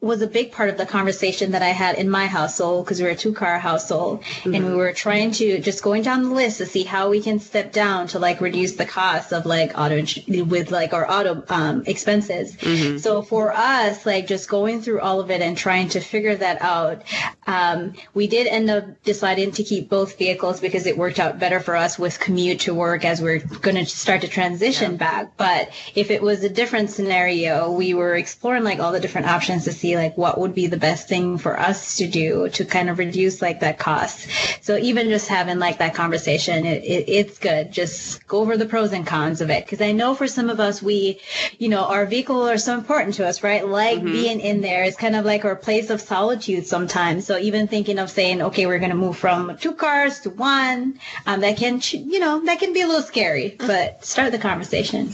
[0.00, 3.04] was a big part of the conversation that I had in my household because we
[3.04, 4.54] were a two car household mm-hmm.
[4.54, 7.38] and we were trying to just going down the list to see how we can
[7.38, 10.02] step down to like reduce the cost of like auto
[10.44, 12.56] with like our auto um, expenses.
[12.56, 12.96] Mm-hmm.
[12.96, 16.62] So for us, like just going through all of it and trying to figure that
[16.62, 17.02] out,
[17.46, 21.60] um, we did end up deciding to keep both vehicles because it worked out better
[21.60, 24.96] for us with commute to work as we're going to start to transition yeah.
[24.96, 25.36] back.
[25.36, 29.64] But if it was a different scenario, we were exploring like all the different options
[29.64, 32.64] to see see like what would be the best thing for us to do to
[32.64, 34.28] kind of reduce like that cost.
[34.60, 37.72] So even just having like that conversation, it, it, it's good.
[37.72, 39.66] Just go over the pros and cons of it.
[39.66, 41.20] Cause I know for some of us, we,
[41.58, 43.66] you know, our vehicle are so important to us, right?
[43.66, 44.12] Like mm-hmm.
[44.12, 47.26] being in there is kind of like our place of solitude sometimes.
[47.26, 50.98] So even thinking of saying, okay, we're going to move from two cars to one,
[51.26, 55.12] um, that can, you know, that can be a little scary, but start the conversation.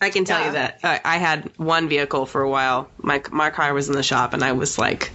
[0.00, 0.46] I can tell Yeah.
[0.46, 2.90] you that uh, I had one vehicle for a while.
[2.98, 5.10] My my car was in the shop, and I was like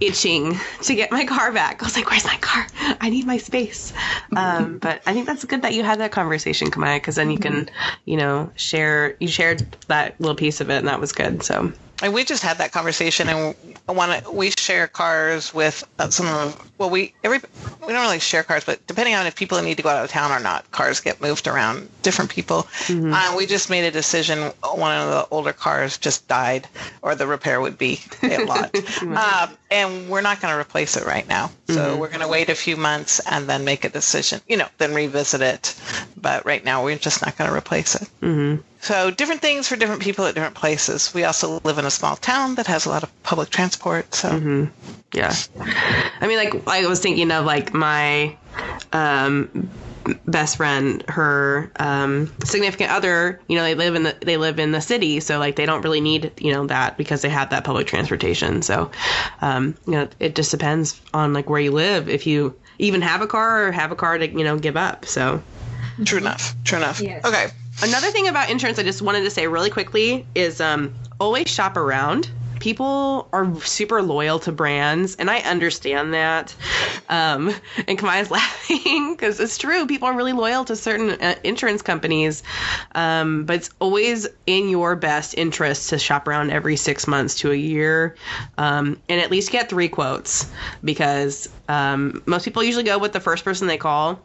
[0.00, 1.82] itching to get my car back.
[1.82, 2.66] I was like, "Where's my car?
[3.00, 3.92] I need my space."
[4.34, 7.38] Um, but I think that's good that you had that conversation, Camaya, because then you
[7.38, 7.68] can,
[8.06, 9.16] you know, share.
[9.20, 11.42] You shared that little piece of it, and that was good.
[11.42, 13.54] So And we just had that conversation, and
[13.88, 14.30] want to.
[14.30, 16.70] We share cars with uh, some of.
[16.78, 17.38] Well, we every
[17.86, 20.10] we don't really share cars, but depending on if people need to go out of
[20.10, 22.66] town or not, cars get moved around different people.
[23.14, 24.52] Uh, we just made a decision.
[24.62, 26.68] One of the older cars just died,
[27.00, 31.06] or the repair would be a lot, uh, and we're not going to replace it
[31.06, 31.50] right now.
[31.68, 34.40] So we're going to wait a few months and then make a decision.
[34.48, 35.80] You know, then revisit it.
[36.20, 38.08] But right now, we're just not going to replace it.
[38.86, 41.12] So different things for different people at different places.
[41.12, 44.14] We also live in a small town that has a lot of public transport.
[44.14, 44.68] So
[45.12, 45.34] yeah,
[46.20, 48.36] I mean, like I was thinking of like my
[48.92, 49.68] um,
[50.28, 53.40] best friend, her um, significant other.
[53.48, 55.82] You know, they live in the they live in the city, so like they don't
[55.82, 58.62] really need you know that because they have that public transportation.
[58.62, 58.92] So,
[59.40, 62.08] um, you know, it just depends on like where you live.
[62.08, 65.06] If you even have a car or have a car to you know give up.
[65.06, 65.42] So.
[66.04, 66.54] true enough.
[66.62, 67.00] True enough.
[67.00, 67.24] Yes.
[67.24, 67.48] Okay.
[67.82, 71.76] Another thing about insurance I just wanted to say really quickly is um, always shop
[71.76, 72.30] around.
[72.58, 76.54] People are super loyal to brands, and I understand that.
[77.10, 77.54] Um,
[77.86, 79.86] and Camaya's laughing because it's true.
[79.86, 82.42] People are really loyal to certain uh, insurance companies,
[82.94, 87.52] um, but it's always in your best interest to shop around every six months to
[87.52, 88.16] a year
[88.56, 90.50] um, and at least get three quotes
[90.82, 94.22] because um, most people usually go with the first person they call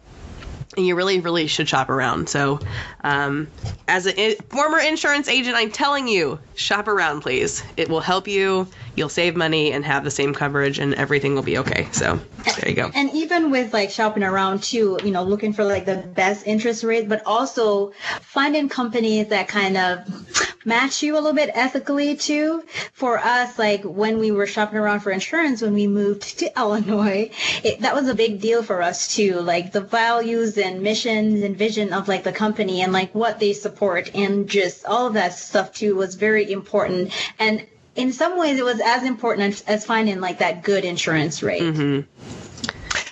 [0.77, 2.29] and you really, really should shop around.
[2.29, 2.60] So,
[3.03, 3.47] um,
[3.88, 7.63] as a former insurance agent, I'm telling you, shop around, please.
[7.77, 8.67] It will help you.
[8.95, 11.88] You'll save money and have the same coverage, and everything will be okay.
[11.91, 12.19] So,
[12.60, 12.91] there you go.
[12.93, 16.84] And even with like shopping around too, you know, looking for like the best interest
[16.84, 22.63] rate, but also finding companies that kind of match you a little bit ethically too.
[22.93, 27.32] For us, like when we were shopping around for insurance when we moved to Illinois,
[27.63, 29.39] it, that was a big deal for us too.
[29.39, 33.54] Like the values and missions and vision of like the company and like what they
[33.54, 37.12] support and just all of that stuff too was very important.
[37.39, 41.43] And in some ways, it was as important as, as finding like that good insurance
[41.43, 41.62] rate.
[41.62, 42.02] Mm-hmm.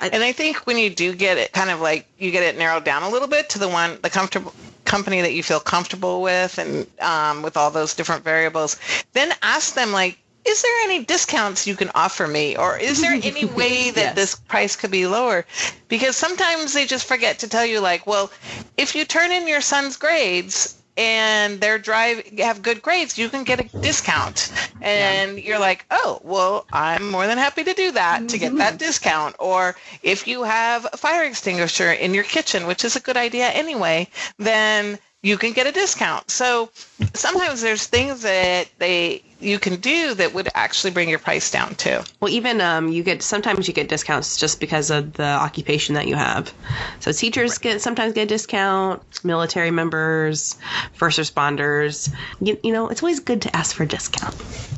[0.02, 2.86] And I think when you do get it, kind of like you get it narrowed
[2.86, 4.54] down a little bit to the one, the comfortable
[4.90, 8.78] company that you feel comfortable with, and um, with all those different variables,
[9.14, 13.14] then ask them like, is there any discounts you can offer me, or is there
[13.24, 14.16] any way that Yes.
[14.16, 15.46] this price could be lower?
[15.88, 18.32] Because sometimes they just forget to tell you like, well,
[18.78, 23.46] if you turn in your son's grades and they're drive have good grades, you can
[23.46, 24.52] get a discount.
[24.82, 28.74] And you're like, oh, well, I'm more than happy to do that to get that
[28.74, 28.78] mm-hmm.
[28.78, 29.36] discount.
[29.40, 33.48] Or if you have a fire extinguisher in your kitchen, which is a good idea
[33.48, 36.30] anyway, then you can get a discount.
[36.32, 36.70] So
[37.14, 41.76] sometimes there's things that they you can do that would actually bring your price down
[41.76, 42.00] too.
[42.20, 46.08] Well, even um, you get sometimes you get discounts just because of the occupation that
[46.08, 46.54] you have.
[47.00, 49.02] So teachers get sometimes get a discount.
[49.24, 50.58] Military members,
[50.94, 52.14] first responders.
[52.42, 54.36] You, you know, it's always good to ask for a discount.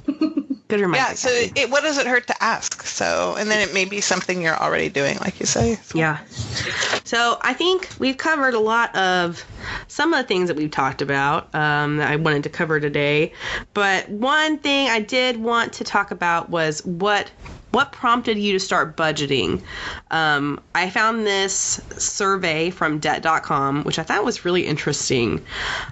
[0.72, 1.10] good reminder.
[1.10, 2.84] Yeah, so it, what does it hurt to ask?
[2.84, 5.78] So, and then it may be something you're already doing, like you say.
[5.94, 6.20] Yeah.
[7.04, 9.44] So I think we've covered a lot of
[9.90, 13.34] some of the things that we've talked about um, that I wanted to cover today.
[13.74, 17.30] But one thing I did want to talk about was what
[17.72, 19.62] what prompted you to start budgeting.
[20.12, 25.44] Um, I found this survey from Debt.com, which I thought was really interesting.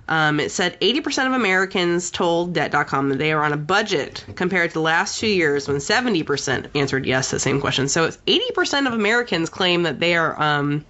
[0.07, 4.71] Um, it said 80% of Americans told Debt.com that they are on a budget compared
[4.71, 7.87] to the last two years when 70% answered yes to the same question.
[7.87, 10.85] So it's 80% of Americans claim that they are um,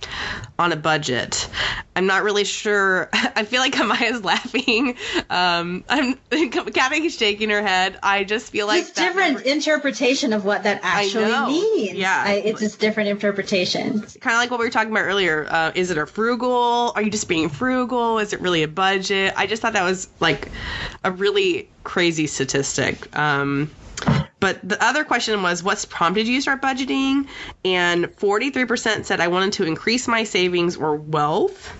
[0.58, 1.49] on a budget.
[1.95, 3.10] I'm not really sure.
[3.13, 4.95] I feel like Amaya's laughing.
[5.30, 6.15] Um, I'm
[6.49, 7.99] Kathy's shaking her head.
[8.02, 11.97] I just feel like it's different number- interpretation of what that actually means.
[11.97, 12.23] Yeah.
[12.25, 14.01] I, it's just different interpretation.
[14.01, 15.47] kind of like what we were talking about earlier.
[15.49, 16.91] Uh, is it a frugal?
[16.95, 18.19] Are you just being frugal?
[18.19, 19.33] Is it really a budget?
[19.37, 20.49] I just thought that was like
[21.03, 23.15] a really crazy statistic.
[23.17, 23.71] Um,
[24.39, 27.27] but the other question was, what's prompted you to start budgeting?
[27.65, 31.73] And 43% said I wanted to increase my savings or wealth,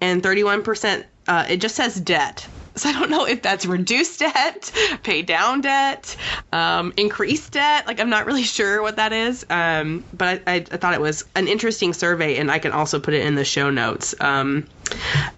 [0.00, 2.48] and 31% uh, it just says debt.
[2.78, 4.70] So I don't know if that's reduced debt,
[5.02, 6.16] pay down debt,
[6.52, 7.88] um, increased debt.
[7.88, 9.44] Like I'm not really sure what that is.
[9.50, 13.14] Um, but I, I, thought it was an interesting survey, and I can also put
[13.14, 14.14] it in the show notes.
[14.20, 14.68] Um,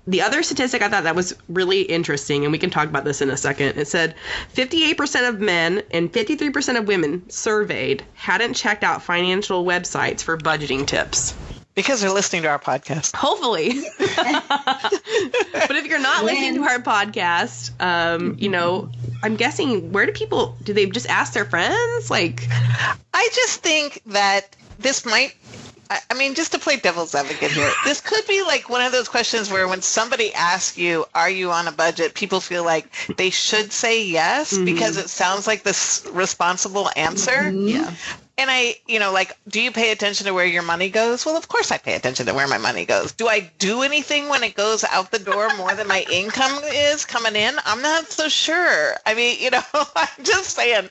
[0.07, 3.22] the other statistic I thought that was really interesting, and we can talk about this
[3.22, 3.79] in a second.
[3.79, 4.14] It said
[4.55, 10.87] 58% of men and 53% of women surveyed hadn't checked out financial websites for budgeting
[10.87, 11.35] tips.
[11.74, 13.14] Because they're listening to our podcast.
[13.14, 13.70] Hopefully.
[13.98, 18.90] but if you're not listening to our podcast, um, you know,
[19.22, 22.11] I'm guessing where do people do they just ask their friends?
[22.11, 22.46] Like
[23.14, 25.35] I just think that this might
[25.90, 28.92] I- I mean, just to play devil's advocate here, this could be like one of
[28.92, 32.14] those questions where when somebody asks you, Are you on a budget?
[32.14, 37.50] people feel like they should say yes because it sounds like this responsible answer.
[37.50, 37.92] yeah.
[38.40, 41.26] And I, you know, like, do you pay attention to where your money goes?
[41.26, 43.12] Well, of course I pay attention to where my money goes.
[43.12, 47.05] Do I do anything when it goes out the door more than my income is
[47.05, 47.55] coming in?
[47.66, 48.94] I'm not so sure.
[49.05, 50.88] I mean, you know, I'm just saying.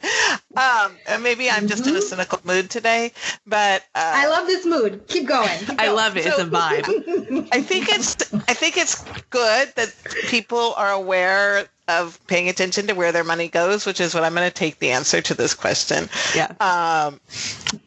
[0.56, 3.14] Um, and maybe I'm just in a cynical mood today,
[3.48, 5.08] but uh, I love this mood.
[5.08, 5.58] Keep going.
[5.66, 6.28] Keep I love it.
[6.28, 7.48] It's a vibe.
[7.52, 9.92] I think it's I think it's good that
[10.28, 14.36] people are aware of paying attention to where their money goes, which is what I'm
[14.36, 16.08] going to take the answer to this question.
[16.36, 16.54] Yeah.
[16.60, 17.20] Um,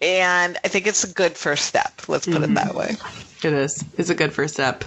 [0.03, 2.03] and I think it's a good first step.
[2.09, 2.97] Let's put it that way.
[3.45, 3.85] It is.
[3.99, 4.85] It's a good first step.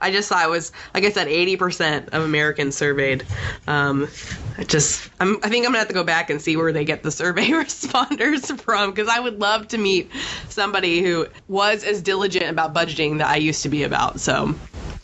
[0.00, 3.24] I just thought it was, like I said, 80% of Americans surveyed.
[3.66, 4.08] Um,
[4.58, 6.84] I just, I'm, I think I'm gonna have to go back and see where they
[6.84, 10.10] get the survey responders from because I would love to meet
[10.48, 14.20] somebody who was as diligent about budgeting that I used to be about.
[14.20, 14.54] So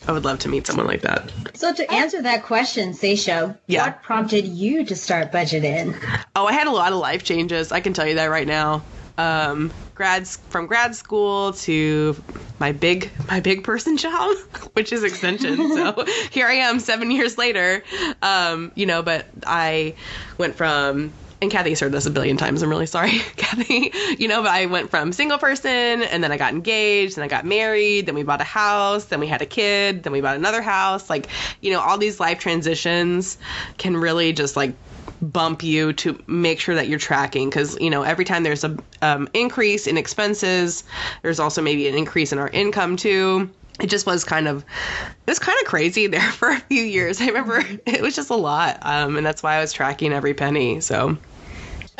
[0.09, 1.33] I would love to meet someone like that.
[1.55, 3.85] So to answer that question, Sasha, Yeah.
[3.87, 5.95] what prompted you to start budgeting?
[6.35, 7.71] Oh, I had a lot of life changes.
[7.71, 8.85] I can tell you that right now.
[9.19, 12.23] Um, grads from grad school to
[12.59, 14.35] my big my big person job,
[14.73, 15.57] which is extension.
[15.75, 17.83] so here I am, seven years later.
[18.23, 19.95] Um, you know, but I
[20.39, 22.63] went from and Kathy's heard this a billion times.
[22.63, 23.93] I'm really sorry, Kathy.
[24.19, 27.29] You know, but I went from single person and then I got engaged and I
[27.29, 28.07] got married.
[28.07, 29.07] Then we bought a house.
[29.07, 30.03] Then we had a kid.
[30.03, 31.09] Then we bought another house.
[31.09, 31.29] Like,
[31.61, 33.39] you know, all these life transitions
[33.79, 34.75] can really just like
[35.23, 38.75] bump you to make sure that you're tracking because you know every time there's a
[39.03, 40.83] um, increase in expenses
[41.21, 43.51] there's also maybe an increase in our income too
[43.81, 47.21] it just was kind of it was kind of crazy there for a few years
[47.21, 50.33] i remember it was just a lot um, and that's why i was tracking every
[50.33, 51.19] penny so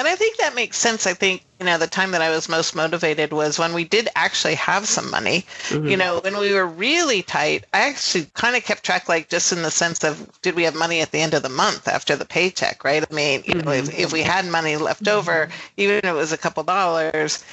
[0.01, 1.07] And I think that makes sense.
[1.07, 4.09] I think, you know, the time that I was most motivated was when we did
[4.17, 5.45] actually have some money.
[5.69, 5.89] Mm-hmm.
[5.89, 9.53] You know, when we were really tight, I actually kind of kept track, like just
[9.53, 12.17] in the sense of did we have money at the end of the month after
[12.17, 13.05] the paycheck, right?
[13.11, 14.01] I mean, you know, if, mm-hmm.
[14.01, 15.53] if we had money left over, mm-hmm.
[15.77, 17.45] even if it was a couple dollars,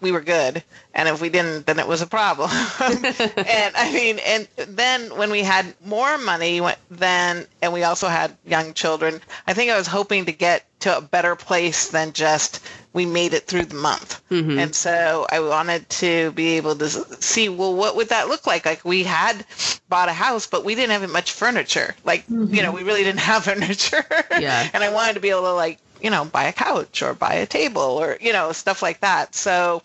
[0.00, 0.62] we were good.
[0.94, 2.50] And if we didn't, then it was a problem.
[2.80, 8.36] and I mean, and then when we had more money then, and we also had
[8.46, 12.60] young children, I think I was hoping to get to a better place than just
[12.92, 14.22] we made it through the month.
[14.30, 14.58] Mm-hmm.
[14.58, 18.64] And so I wanted to be able to see, well, what would that look like?
[18.64, 19.44] Like we had
[19.88, 21.94] bought a house, but we didn't have much furniture.
[22.04, 22.74] Like, you know, mm-hmm.
[22.74, 24.04] we really didn't have furniture.
[24.30, 24.70] Yeah.
[24.72, 27.34] and I wanted to be able to like, you know, buy a couch or buy
[27.34, 29.34] a table or, you know, stuff like that.
[29.34, 29.82] So,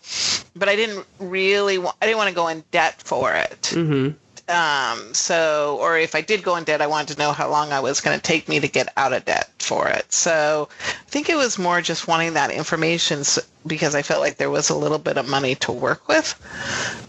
[0.56, 3.60] but I didn't really want, I didn't want to go in debt for it.
[3.74, 4.16] Mm-hmm.
[4.48, 7.72] Um, so, or if I did go in debt, I wanted to know how long
[7.72, 10.12] I was going to take me to get out of debt for it.
[10.12, 13.22] So I think it was more just wanting that information
[13.66, 16.34] because I felt like there was a little bit of money to work with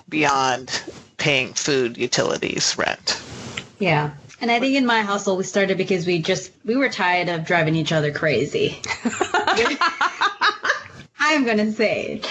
[0.08, 0.84] beyond
[1.18, 3.22] paying food, utilities, rent.
[3.80, 4.12] Yeah.
[4.40, 7.46] And I think in my household we started because we just we were tired of
[7.46, 8.80] driving each other crazy.
[11.26, 12.22] I'm gonna say,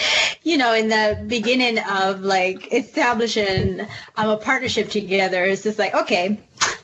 [0.42, 3.80] you know, in the beginning of like establishing
[4.16, 6.38] um, a partnership together, it's just like, okay,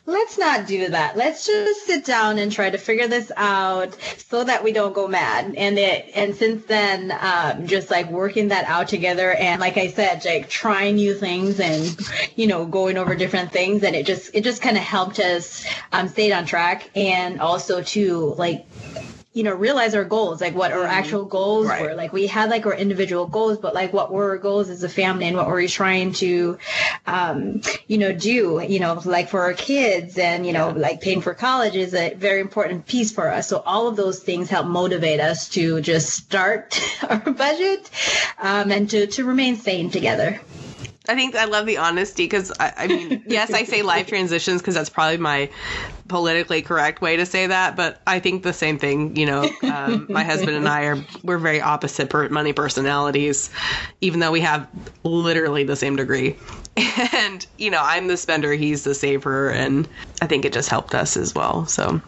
[0.07, 1.19] let's not do that.
[1.19, 3.95] Let's just sit down and try to figure this out
[4.27, 5.55] so that we don't go mad.
[5.55, 9.89] And it, and since then, um, just like working that out together, and like I
[9.89, 11.95] said, like trying new things and
[12.37, 15.67] you know going over different things, and it just it just kind of helped us
[15.93, 18.67] um, stay on track, and also to like
[19.39, 21.83] you know realize our goals like what our actual goals Right.
[21.83, 21.95] were.
[21.95, 24.89] Like we had like our individual goals but like what were our goals as a
[24.89, 26.59] family and what were we trying to
[27.07, 31.21] um you know do you know like for our kids and you know like paying
[31.21, 33.49] for college is a very important piece for us.
[33.49, 37.89] So all of those things help motivate us to just start our budget
[38.41, 40.41] um, and to to remain sane together
[41.09, 44.61] I think I love the honesty because I, I mean, yes, I say life transitions
[44.61, 45.51] because that's probably my
[46.07, 49.17] politically correct way to say that, but I think the same thing.
[49.17, 53.51] You know, um, my husband and I are we're very opposite per- money personalities,
[54.03, 54.69] even though we have
[55.03, 56.37] literally the same degree.
[57.13, 59.89] And you know, I'm the spender, he's the saver, and
[60.23, 61.67] I think it just helped us as well.
[61.67, 62.01] So.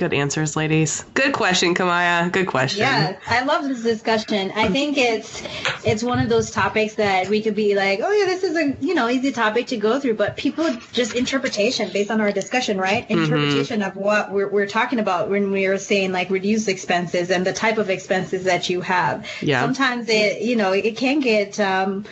[0.00, 1.04] Good answers, ladies.
[1.12, 2.32] Good question, Camaya.
[2.32, 2.80] Good question.
[2.80, 4.50] Yeah, I love this discussion.
[4.56, 5.42] I think it's
[5.84, 8.74] it's one of those topics that we could be like, oh yeah, this is a
[8.80, 12.78] you know easy topic to go through, but people just interpretation based on our discussion,
[12.78, 13.10] right?
[13.10, 17.46] Interpretation of what we're, we're talking about when we are saying like reduce expenses and
[17.46, 19.26] the type of expenses that you have.
[19.42, 19.60] Yeah.
[19.60, 22.06] Sometimes it you know it can get um,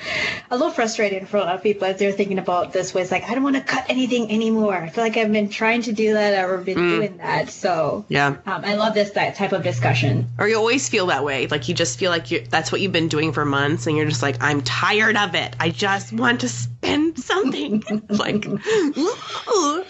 [0.50, 3.00] a little frustrating for a lot of people as they're thinking about this way.
[3.00, 4.74] It's like I don't want to cut anything anymore.
[4.74, 7.48] I feel like I've been trying to do that or been doing that.
[7.48, 7.77] So
[8.08, 8.36] Yeah.
[8.46, 10.26] um, I love this that type of discussion.
[10.38, 11.46] Or you always feel that way.
[11.46, 14.08] Like you just feel like you that's what you've been doing for months and you're
[14.08, 15.54] just like, I'm tired of it.
[15.60, 17.82] I just want to spend something.
[18.08, 18.46] like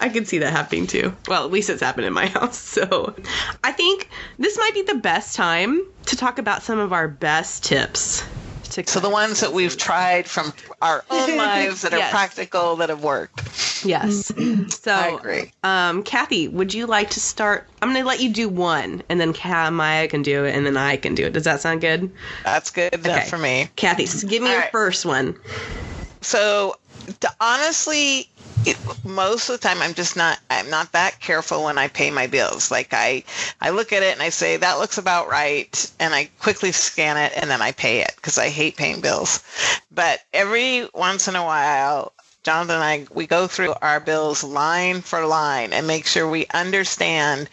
[0.01, 1.15] I can see that happening too.
[1.29, 2.59] Well, at least it's happened in my house.
[2.59, 3.15] So
[3.65, 4.09] I think
[4.39, 8.23] this might be the best time to talk about some of our best tips.
[8.71, 10.53] To So the ones that we've tried from
[10.83, 12.11] our own lives that are Yes.
[12.11, 13.85] practical that have worked.
[13.85, 14.33] Yes.
[14.69, 15.53] So I agree.
[15.65, 17.69] Um, Kathy, would you like to start?
[17.83, 20.65] I'm going to let you do one, and then Ka- Maya can do it, and
[20.65, 21.33] then I can do it.
[21.35, 22.11] Does that sound good?
[22.45, 23.25] That's good Okay.
[23.29, 23.69] for me.
[23.77, 24.73] Kathy, so give me All your right.
[24.73, 25.37] first one.
[26.23, 26.77] So
[27.21, 28.29] to honestly,
[28.65, 32.11] it, most of the time I'm just not I'm not that careful when I pay
[32.11, 32.71] my bills.
[32.71, 33.25] Like I
[33.61, 37.17] I look at it and I say that looks about right and I quickly scan
[37.17, 39.43] it and then I pay it because I hate paying bills.
[39.91, 42.13] But every once in a while
[42.45, 46.47] Jonathan and I we go through our bills line for line and make sure we
[46.55, 47.49] understand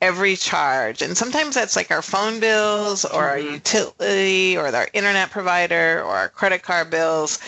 [0.00, 1.02] every charge.
[1.02, 3.54] And sometimes that's like our phone bills or our mm-hmm.
[3.54, 7.38] utility or our internet provider or our credit card bills.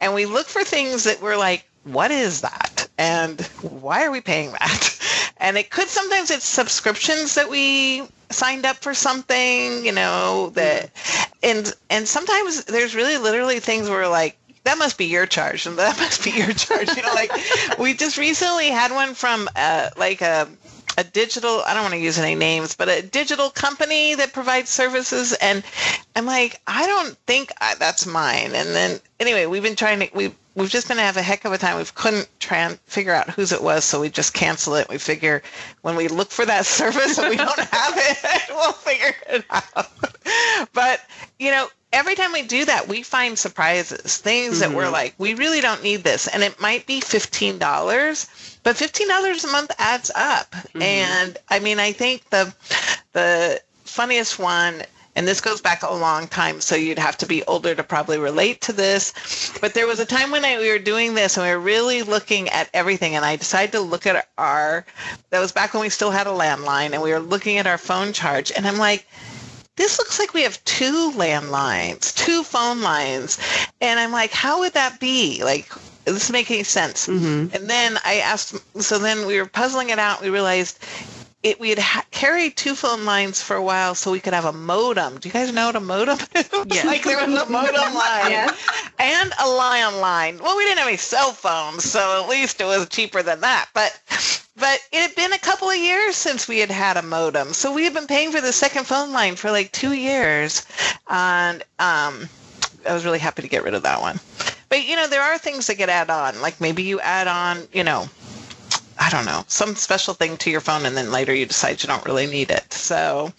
[0.00, 2.88] And we look for things that we're like, what is that?
[2.98, 4.94] And why are we paying that?
[5.40, 10.90] And it could sometimes it's subscriptions that we signed up for something, you know, that
[11.44, 15.66] and and sometimes there's really literally things where we're like that must be your charge
[15.66, 17.32] and that must be your charge you know like
[17.78, 20.48] we just recently had one from uh, like a
[20.98, 24.68] a digital i don't want to use any names but a digital company that provides
[24.68, 25.62] services and
[26.16, 30.08] i'm like i don't think I, that's mine and then anyway we've been trying to
[30.12, 31.78] we we've just been have a heck of a time.
[31.78, 34.88] We couldn't try and figure out whose it was so we just cancel it.
[34.88, 35.42] We figure
[35.82, 39.90] when we look for that service and we don't have it we'll figure it out.
[40.74, 41.00] But
[41.38, 44.92] you know every time we do that we find surprises things that we're mm-hmm.
[44.92, 46.26] like we really don't need this.
[46.26, 47.58] And it might be $15
[48.62, 50.50] but $15 a month adds up.
[50.50, 50.82] Mm-hmm.
[50.82, 52.52] And i mean i think the
[53.12, 54.82] the funniest one
[55.18, 58.18] and this goes back a long time, so you'd have to be older to probably
[58.18, 59.52] relate to this.
[59.60, 62.02] But there was a time when I, we were doing this and we were really
[62.02, 64.86] looking at everything, and I decided to look at our,
[65.30, 67.78] that was back when we still had a landline, and we were looking at our
[67.78, 69.08] phone charge, and I'm like,
[69.74, 73.38] this looks like we have two landlines, two phone lines.
[73.80, 75.42] And I'm like, how would that be?
[75.42, 75.68] Like,
[76.04, 77.08] does this make any sense?
[77.08, 77.56] Mm-hmm.
[77.56, 80.22] And then I asked, so then we were puzzling it out.
[80.22, 80.84] We realized
[81.42, 84.44] it, we had ha- carried two phone lines for a while so we could have
[84.44, 85.18] a modem.
[85.18, 86.48] Do you guys know what a modem is?
[86.66, 86.82] Yeah.
[86.84, 88.50] like there was a modem line Yeah.
[88.98, 90.40] and a landline.
[90.40, 93.68] Well, we didn't have any cell phones, so at least it was cheaper than that.
[93.72, 94.00] But
[94.56, 97.72] but it had been a couple of years since we had had a modem, so
[97.72, 100.66] we had been paying for the second phone line for like two years,
[101.08, 102.28] and um,
[102.84, 104.18] I was really happy to get rid of that one.
[104.68, 107.68] But you know, there are things that get add on, like maybe you add on,
[107.72, 108.08] you know.
[108.98, 111.86] I don't know, some special thing to your phone, and then later you decide you
[111.88, 112.72] don't really need it.
[112.72, 113.32] So,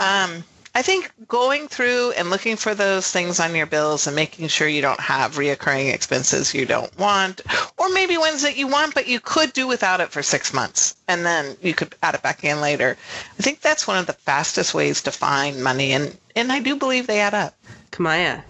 [0.00, 0.44] um,
[0.76, 4.68] I think going through and looking for those things on your bills and making sure
[4.68, 7.40] you don't have reoccurring expenses you don't want,
[7.78, 10.94] or maybe ones that you want but you could do without it for six months
[11.08, 12.94] and then you could add it back in later.
[13.38, 16.76] I think that's one of the fastest ways to find money, and and I do
[16.76, 17.54] believe they add up.
[17.90, 18.42] Camaya,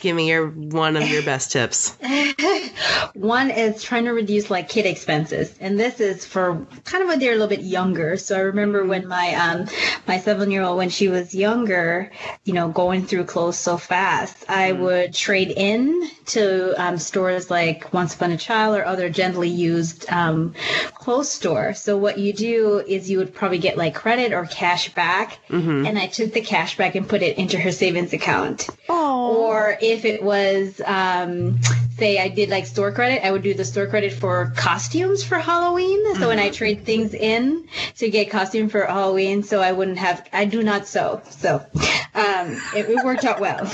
[0.00, 1.96] give me your one of your best tips.
[3.14, 7.18] One is trying to reduce like kid expenses, and this is for kind of when
[7.18, 8.16] they're a little bit younger.
[8.16, 9.66] So I remember when my um
[10.06, 12.10] my seven year old when she was younger,
[12.44, 17.92] you know, going through clothes so fast, I would trade in to um, stores like
[17.92, 20.54] Once Upon a Child or other gently used um,
[20.94, 21.74] clothes store.
[21.74, 25.38] So what you do is you would probably get like credit or cash back,
[25.86, 28.68] and I took the cash back and put it into her savings account.
[29.48, 31.60] Or if it was, um,
[31.98, 35.38] say, I did like store credit, I would do the store credit for costumes for
[35.38, 36.14] Halloween.
[36.16, 40.26] So when I trade things in to get costume for Halloween, so I wouldn't have,
[40.32, 41.20] I do not sew.
[41.30, 41.56] So
[42.14, 43.60] um, it, it worked out well.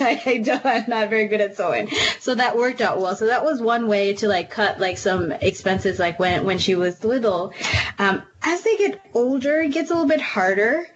[0.00, 1.90] I, don't, I'm not very good at sewing.
[2.20, 3.14] So that worked out well.
[3.16, 6.74] So that was one way to like cut like some expenses, like when, when she
[6.74, 7.52] was little.
[7.98, 10.86] Um, as they get older, it gets a little bit harder.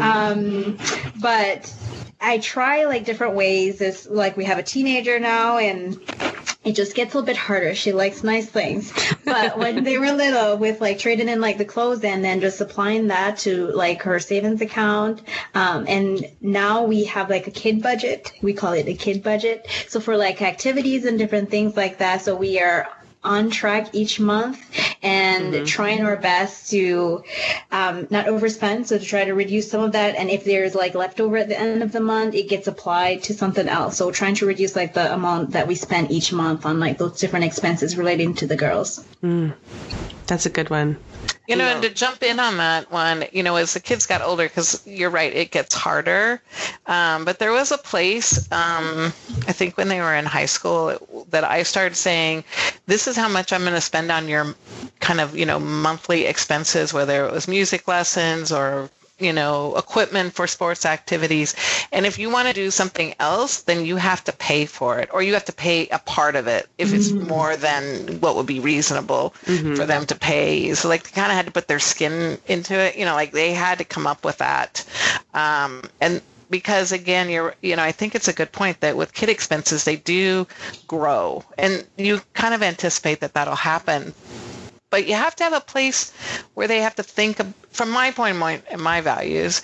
[0.00, 0.78] Um,
[1.20, 1.72] but
[2.20, 3.80] I try like different ways.
[3.80, 5.98] It's like we have a teenager now, and
[6.62, 7.74] it just gets a little bit harder.
[7.74, 8.92] She likes nice things.
[9.24, 12.60] But when they were little, with like trading in like the clothes and then just
[12.60, 15.22] applying that to like her savings account.
[15.54, 18.32] Um, and now we have like a kid budget.
[18.42, 19.66] We call it a kid budget.
[19.88, 22.20] So for like activities and different things like that.
[22.20, 22.88] So we are
[23.22, 24.58] on track each month
[25.02, 25.64] and mm-hmm.
[25.64, 27.22] trying our best to
[27.70, 28.86] um, not overspend.
[28.86, 30.16] So to try to reduce some of that.
[30.16, 33.34] And if there's like leftover at the end of the month, it gets applied to
[33.34, 33.96] something else.
[33.96, 37.18] So trying to reduce like the amount that we spend each month on like those
[37.18, 39.04] different expenses relating to the girls.
[39.22, 39.54] Mm.
[40.26, 40.96] That's a good one.
[41.50, 44.22] You know, and to jump in on that one, you know, as the kids got
[44.22, 46.40] older, because you're right, it gets harder.
[46.86, 49.12] Um, but there was a place, um,
[49.48, 52.44] I think when they were in high school, that I started saying,
[52.86, 54.54] this is how much I'm going to spend on your
[55.00, 58.88] kind of, you know, monthly expenses, whether it was music lessons or
[59.20, 61.54] you know, equipment for sports activities.
[61.92, 65.08] And if you want to do something else, then you have to pay for it
[65.12, 67.28] or you have to pay a part of it if it's mm-hmm.
[67.28, 69.74] more than what would be reasonable mm-hmm.
[69.74, 70.74] for them to pay.
[70.74, 73.32] So like they kind of had to put their skin into it, you know, like
[73.32, 74.84] they had to come up with that.
[75.34, 79.14] Um, and because again you're you know i think it's a good point that with
[79.14, 80.46] kid expenses they do
[80.86, 84.12] grow and you kind of anticipate that that'll happen
[84.90, 86.12] but you have to have a place
[86.54, 89.62] where they have to think from my point of point and my values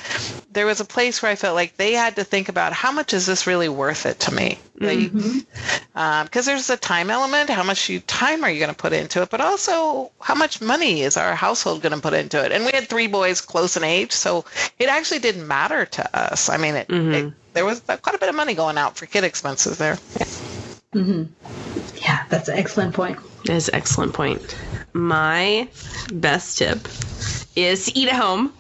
[0.53, 3.13] there was a place where i felt like they had to think about how much
[3.13, 5.39] is this really worth it to me because mm-hmm.
[5.97, 9.23] uh, there's a time element how much you, time are you going to put into
[9.23, 12.65] it but also how much money is our household going to put into it and
[12.65, 14.45] we had three boys close in age so
[14.79, 17.13] it actually didn't matter to us i mean it, mm-hmm.
[17.13, 19.97] it there was quite a bit of money going out for kid expenses there
[20.95, 21.25] mm-hmm.
[22.03, 24.57] Yeah that's an excellent point that is excellent point
[24.97, 25.69] my
[26.11, 26.89] best tip
[27.55, 28.53] is to eat at home.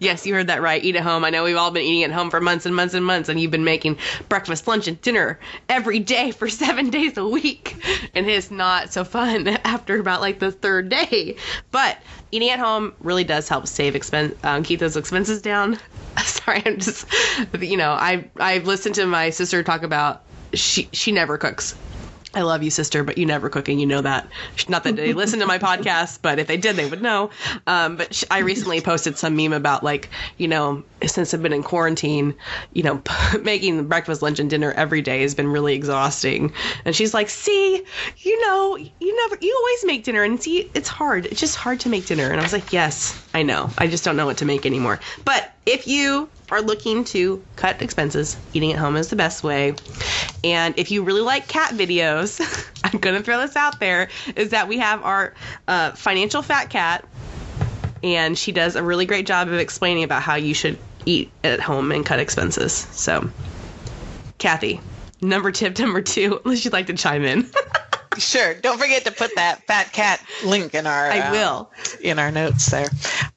[0.00, 0.82] Yes, you heard that right.
[0.82, 1.24] Eat at home.
[1.24, 3.38] I know we've all been eating at home for months and months and months, and
[3.38, 3.98] you've been making
[4.28, 5.38] breakfast, lunch, and dinner
[5.68, 7.76] every day for seven days a week.
[8.12, 11.36] And it's not so fun after about like the third day.
[11.70, 11.98] But
[12.32, 15.78] eating at home really does help save expense, um, keep those expenses down.
[16.24, 17.06] Sorry, I'm just,
[17.60, 20.24] you know, I I've listened to my sister talk about
[20.54, 21.76] she she never cooks
[22.34, 23.78] I love you, sister, but you never cooking.
[23.78, 24.26] You know that.
[24.68, 27.30] Not that they listen to my podcast, but if they did, they would know.
[27.66, 30.08] Um, but sh- I recently posted some meme about like,
[30.38, 32.34] you know, since I've been in quarantine,
[32.72, 33.02] you know,
[33.42, 36.52] making breakfast, lunch, and dinner every day has been really exhausting.
[36.84, 37.84] And she's like, "See,
[38.18, 41.26] you know, you never, you always make dinner, and see, it's hard.
[41.26, 43.70] It's just hard to make dinner." And I was like, "Yes, I know.
[43.76, 47.80] I just don't know what to make anymore." But if you are looking to cut
[47.80, 49.74] expenses, eating at home is the best way.
[50.44, 52.40] And if you really like cat videos,
[52.84, 55.32] I'm going to throw this out there is that we have our
[55.66, 57.06] uh, financial fat cat,
[58.02, 61.58] and she does a really great job of explaining about how you should eat at
[61.58, 62.72] home and cut expenses.
[62.72, 63.30] So,
[64.36, 64.78] Kathy,
[65.22, 67.50] number tip number two, unless you'd like to chime in.
[68.18, 68.52] sure.
[68.54, 71.10] Don't forget to put that fat cat link in our.
[71.10, 71.70] I uh, will.
[72.02, 72.88] in our notes there.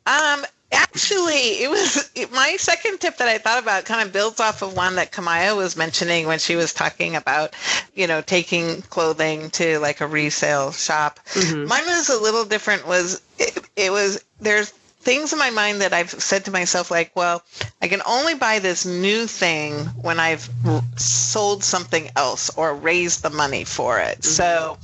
[0.05, 0.43] Um,
[0.75, 4.75] Actually, it was my second tip that I thought about kind of builds off of
[4.75, 7.53] one that Camaya was mentioning when she was talking about,
[7.93, 11.19] you know, taking clothing to like a resale shop.
[11.33, 11.67] Mm-hmm.
[11.67, 14.71] Mine was a little different was it, it was there's
[15.05, 17.43] things in my mind that I've said to myself like, well,
[17.81, 20.49] I can only buy this new thing when I've
[20.97, 24.19] sold something else or raised the money for it.
[24.19, 24.29] Mm-hmm.
[24.29, 24.77] So,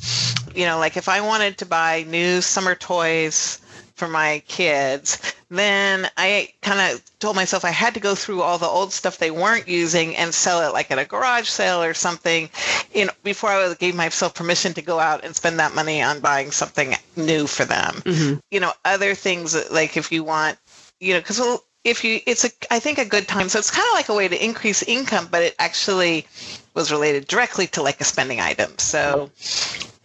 [0.56, 3.60] you know, like if I wanted to buy new summer toys
[4.02, 8.58] for my kids, then I kind of told myself I had to go through all
[8.58, 11.94] the old stuff they weren't using and sell it like at a garage sale or
[11.94, 12.50] something
[12.96, 16.50] in before I gave myself permission to go out and spend that money on buying
[16.50, 17.94] something new for them.
[18.04, 18.40] Mm-hmm.
[18.50, 20.58] You know, other things like if you want,
[21.00, 21.40] you know, because
[21.84, 23.50] if you, it's a, I think a good time.
[23.50, 26.26] So it's kind of like a way to increase income, but it actually
[26.74, 28.80] was related directly to like a spending item.
[28.80, 29.30] So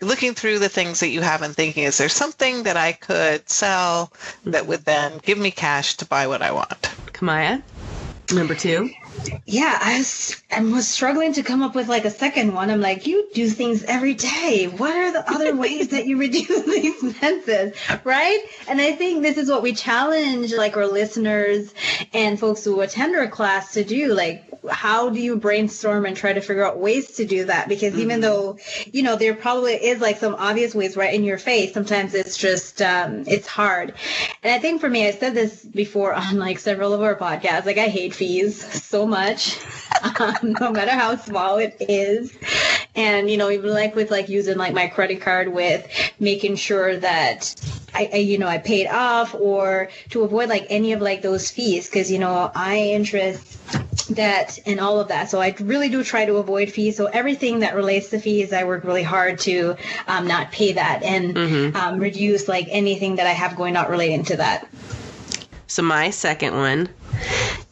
[0.01, 3.49] looking through the things that you have and thinking, is there something that I could
[3.49, 4.13] sell
[4.45, 6.91] that would then give me cash to buy what I want?
[7.13, 7.63] Camaya,
[8.33, 8.91] number two.
[9.47, 12.71] Yeah, I was, I was struggling to come up with like a second one.
[12.71, 14.67] I'm like, you do things every day.
[14.67, 18.41] What are the other ways that you reduce the expenses, right?
[18.69, 21.73] And I think this is what we challenge like our listeners
[22.13, 24.15] and folks who attend our class to do.
[24.15, 27.69] Like, how do you brainstorm and try to figure out ways to do that?
[27.69, 28.03] Because mm-hmm.
[28.03, 28.59] even though,
[28.93, 32.37] you know, there probably is like some obvious ways right in your face, sometimes it's
[32.37, 33.95] just, um, it's hard.
[34.43, 37.67] And I think for me, I said this before on like several of our podcasts,
[37.67, 39.59] like I hate fees so much,
[40.21, 42.37] um, no matter how small it is.
[42.95, 45.87] And, you know, even like with like using like my credit card with
[46.19, 47.55] making sure that
[47.95, 51.51] I, I, you know, I paid off or to avoid like any of like those
[51.51, 51.89] fees.
[51.89, 53.59] Cause, you know, I interest
[54.13, 55.31] debt and all of that.
[55.31, 56.97] So I really do try to avoid fees.
[56.97, 59.77] So everything that relates to fees, I work really hard to
[60.07, 64.25] um, not pay that and um, reduce like anything that I have going out relating
[64.25, 64.69] to that.
[65.67, 66.89] So my second one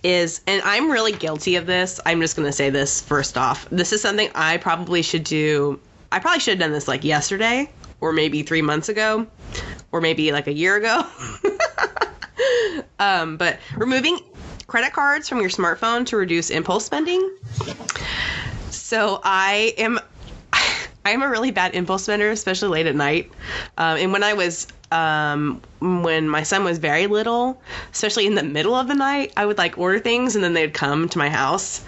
[0.05, 1.98] is, and I'm really guilty of this.
[2.07, 3.68] I'm just going to say this first off.
[3.70, 5.80] This is something I probably should do.
[6.12, 9.26] I probably should have done this like yesterday, or maybe three months ago,
[9.90, 11.05] or maybe like a year ago.
[12.98, 14.20] um, but removing
[14.66, 17.36] credit cards from your smartphone to reduce impulse spending.
[18.70, 19.98] So I am
[21.07, 23.30] I am a really bad impulse spender, especially late at night.
[23.78, 27.61] Um, and when I was, um, when my son was very little,
[27.92, 30.72] especially in the middle of the night, I would like order things and then they'd
[30.72, 31.84] come to my house.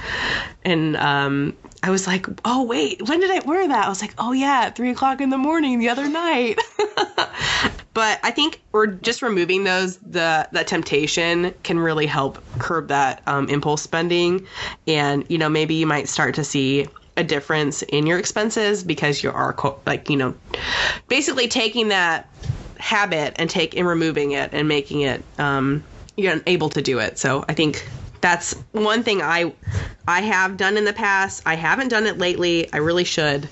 [0.64, 3.86] And um, I was like, oh, wait, when did I order that?
[3.86, 6.61] I was like, oh, yeah, at three o'clock in the morning the other night.
[7.94, 13.22] but I think we're just removing those, the that temptation can really help curb that
[13.28, 14.44] um, impulse spending.
[14.88, 19.22] And, you know, maybe you might start to see a difference in your expenses because
[19.22, 20.34] you are like you know
[21.09, 22.28] basically taking that
[22.79, 25.85] habit and take in removing it and making it um,
[26.16, 27.18] you're able to do it.
[27.18, 27.89] So i think
[28.22, 29.53] that's one thing i
[30.09, 31.43] i have done in the past.
[31.47, 32.72] I haven't done it lately.
[32.72, 33.49] I really should.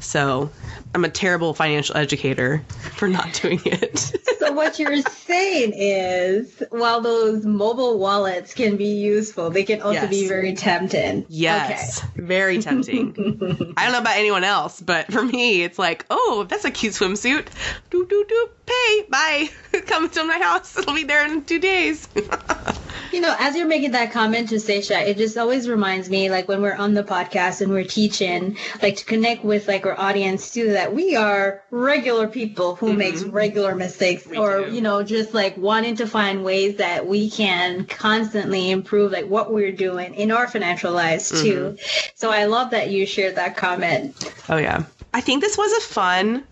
[0.00, 0.50] So
[0.94, 2.64] i'm a terrible financial educator
[2.96, 4.12] for not doing it
[4.56, 10.10] what you're saying is, while those mobile wallets can be useful, they can also Yes.
[10.10, 11.24] be very tempting.
[11.28, 13.14] Yes, very tempting.
[13.76, 16.94] I don't know about anyone else, but for me, it's like, oh, that's a cute
[16.94, 17.46] swimsuit.
[17.90, 19.48] Do do do, pay, bye.
[19.86, 20.76] Come to my house.
[20.76, 22.08] It'll be there in two days.
[23.16, 26.48] You know, as you're making that comment to Sasha, it just always reminds me, like
[26.48, 30.50] when we're on the podcast and we're teaching, like to connect with like our audience
[30.50, 32.98] too, that we are regular people who mm-hmm.
[32.98, 34.74] makes regular mistakes, or do.
[34.74, 39.50] you know, just like wanting to find ways that we can constantly improve, like what
[39.50, 41.74] we're doing in our financial lives too.
[41.78, 42.10] Mm-hmm.
[42.16, 44.30] So I love that you shared that comment.
[44.50, 46.44] oh yeah, I think this was a fun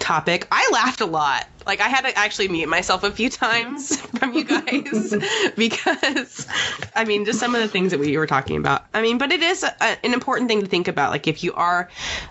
[0.00, 0.48] topic.
[0.52, 1.46] I laughed a lot.
[1.66, 5.14] Like I had to actually mute myself a few times from you guys
[5.56, 6.46] because
[6.94, 8.86] I mean just some of the things that we were talking about.
[8.94, 11.52] I mean, but it is a, an important thing to think about like if you
[11.54, 11.88] are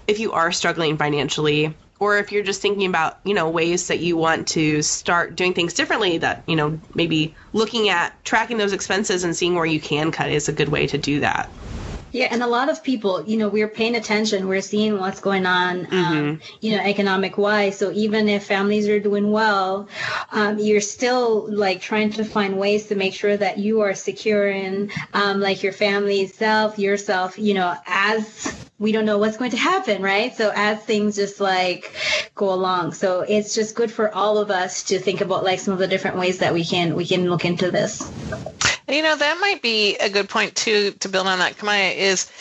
[0.07, 3.99] if you are struggling financially or if you're just thinking about, you know, ways that
[3.99, 8.73] you want to start doing things differently that, you know, maybe looking at tracking those
[8.73, 11.49] expenses and seeing where you can cut is a good way to do that.
[12.15, 14.47] Yeah, and a lot of people, you know, we're paying attention.
[14.47, 17.77] We're seeing what's going on, um, you know, economic wise.
[17.77, 19.89] So even if families are doing well,
[20.31, 24.91] um, you're still like trying to find ways to make sure that you are securing,
[25.13, 29.57] um, like your family self, yourself, you know, as we don't know what's going to
[29.57, 30.33] happen, right?
[30.33, 31.91] So as things just like
[32.33, 35.73] go along, so it's just good for all of us to think about like some
[35.73, 38.09] of the different ways that we can we can look into this.
[38.87, 42.31] You know, that might be a good point too to build on that, Camaya, is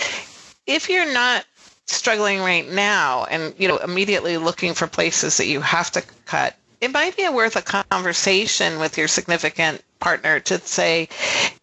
[0.66, 1.45] if you're not
[1.86, 6.57] struggling right now and, you know, immediately looking for places that you have to cut,
[6.80, 11.09] it might be worth a conversation with your significant partner to say,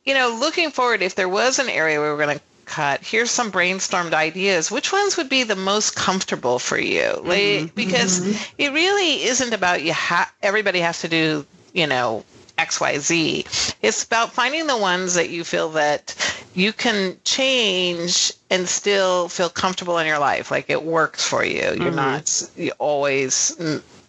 [0.04, 3.30] you know, looking forward, if there was an area where we're going to cut, here's
[3.30, 4.72] some brainstormed ideas.
[4.72, 7.02] Which ones would be the most comfortable for you?
[7.02, 8.54] Mm-hmm, like, because mm-hmm.
[8.58, 9.94] it really isn't about you.
[9.94, 12.24] Ha- everybody has to do, you know,
[12.58, 13.76] XYZ.
[13.82, 16.16] It's about finding the ones that you feel that
[16.54, 20.52] you can change and still feel comfortable in your life.
[20.52, 21.62] Like it works for you.
[21.62, 21.96] You're mm-hmm.
[21.96, 23.56] not you always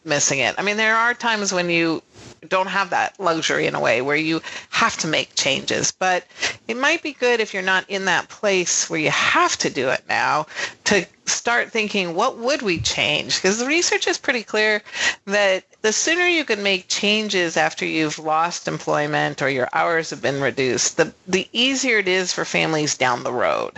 [0.04, 0.54] missing it.
[0.58, 2.02] I mean, there are times when you
[2.48, 4.40] don't have that luxury in a way where you
[4.70, 6.26] have to make changes, but
[6.66, 9.88] it might be good if you're not in that place where you have to do
[9.88, 10.46] it now
[10.84, 13.36] to start thinking, what would we change?
[13.36, 14.82] Because the research is pretty clear
[15.26, 20.22] that the sooner you can make changes after you've lost employment or your hours have
[20.22, 23.72] been reduced, the, the easier it is for families down the road.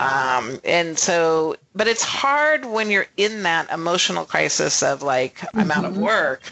[0.00, 5.70] Um, and so, but it's hard when you're in that emotional crisis of like, I'm
[5.70, 6.42] out of work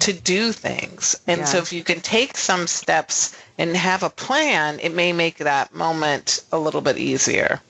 [0.00, 1.16] to do things.
[1.26, 5.38] And so if you can take some steps and have a plan, it may make
[5.38, 7.60] that moment a little bit easier.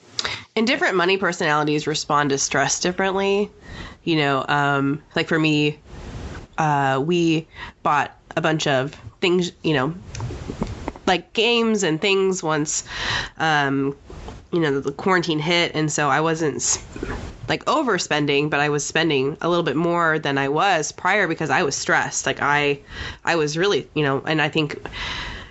[0.55, 3.49] And different money personalities respond to stress differently.
[4.03, 5.79] You know, um, like for me,
[6.57, 7.47] uh, we
[7.81, 9.95] bought a bunch of things, you know,
[11.05, 12.83] like games and things once,
[13.37, 13.95] um,
[14.51, 15.71] you know, the quarantine hit.
[15.73, 16.83] And so I wasn't
[17.47, 21.49] like overspending, but I was spending a little bit more than I was prior because
[21.49, 22.25] I was stressed.
[22.25, 22.79] Like I,
[23.25, 24.79] I was really, you know, and I think,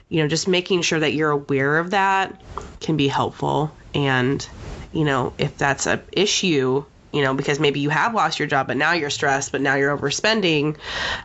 [0.09, 2.41] you know, just making sure that you're aware of that
[2.81, 3.75] can be helpful.
[3.95, 4.47] And,
[4.93, 8.67] you know, if that's a issue you know, because maybe you have lost your job,
[8.67, 10.77] but now you're stressed, but now you're overspending,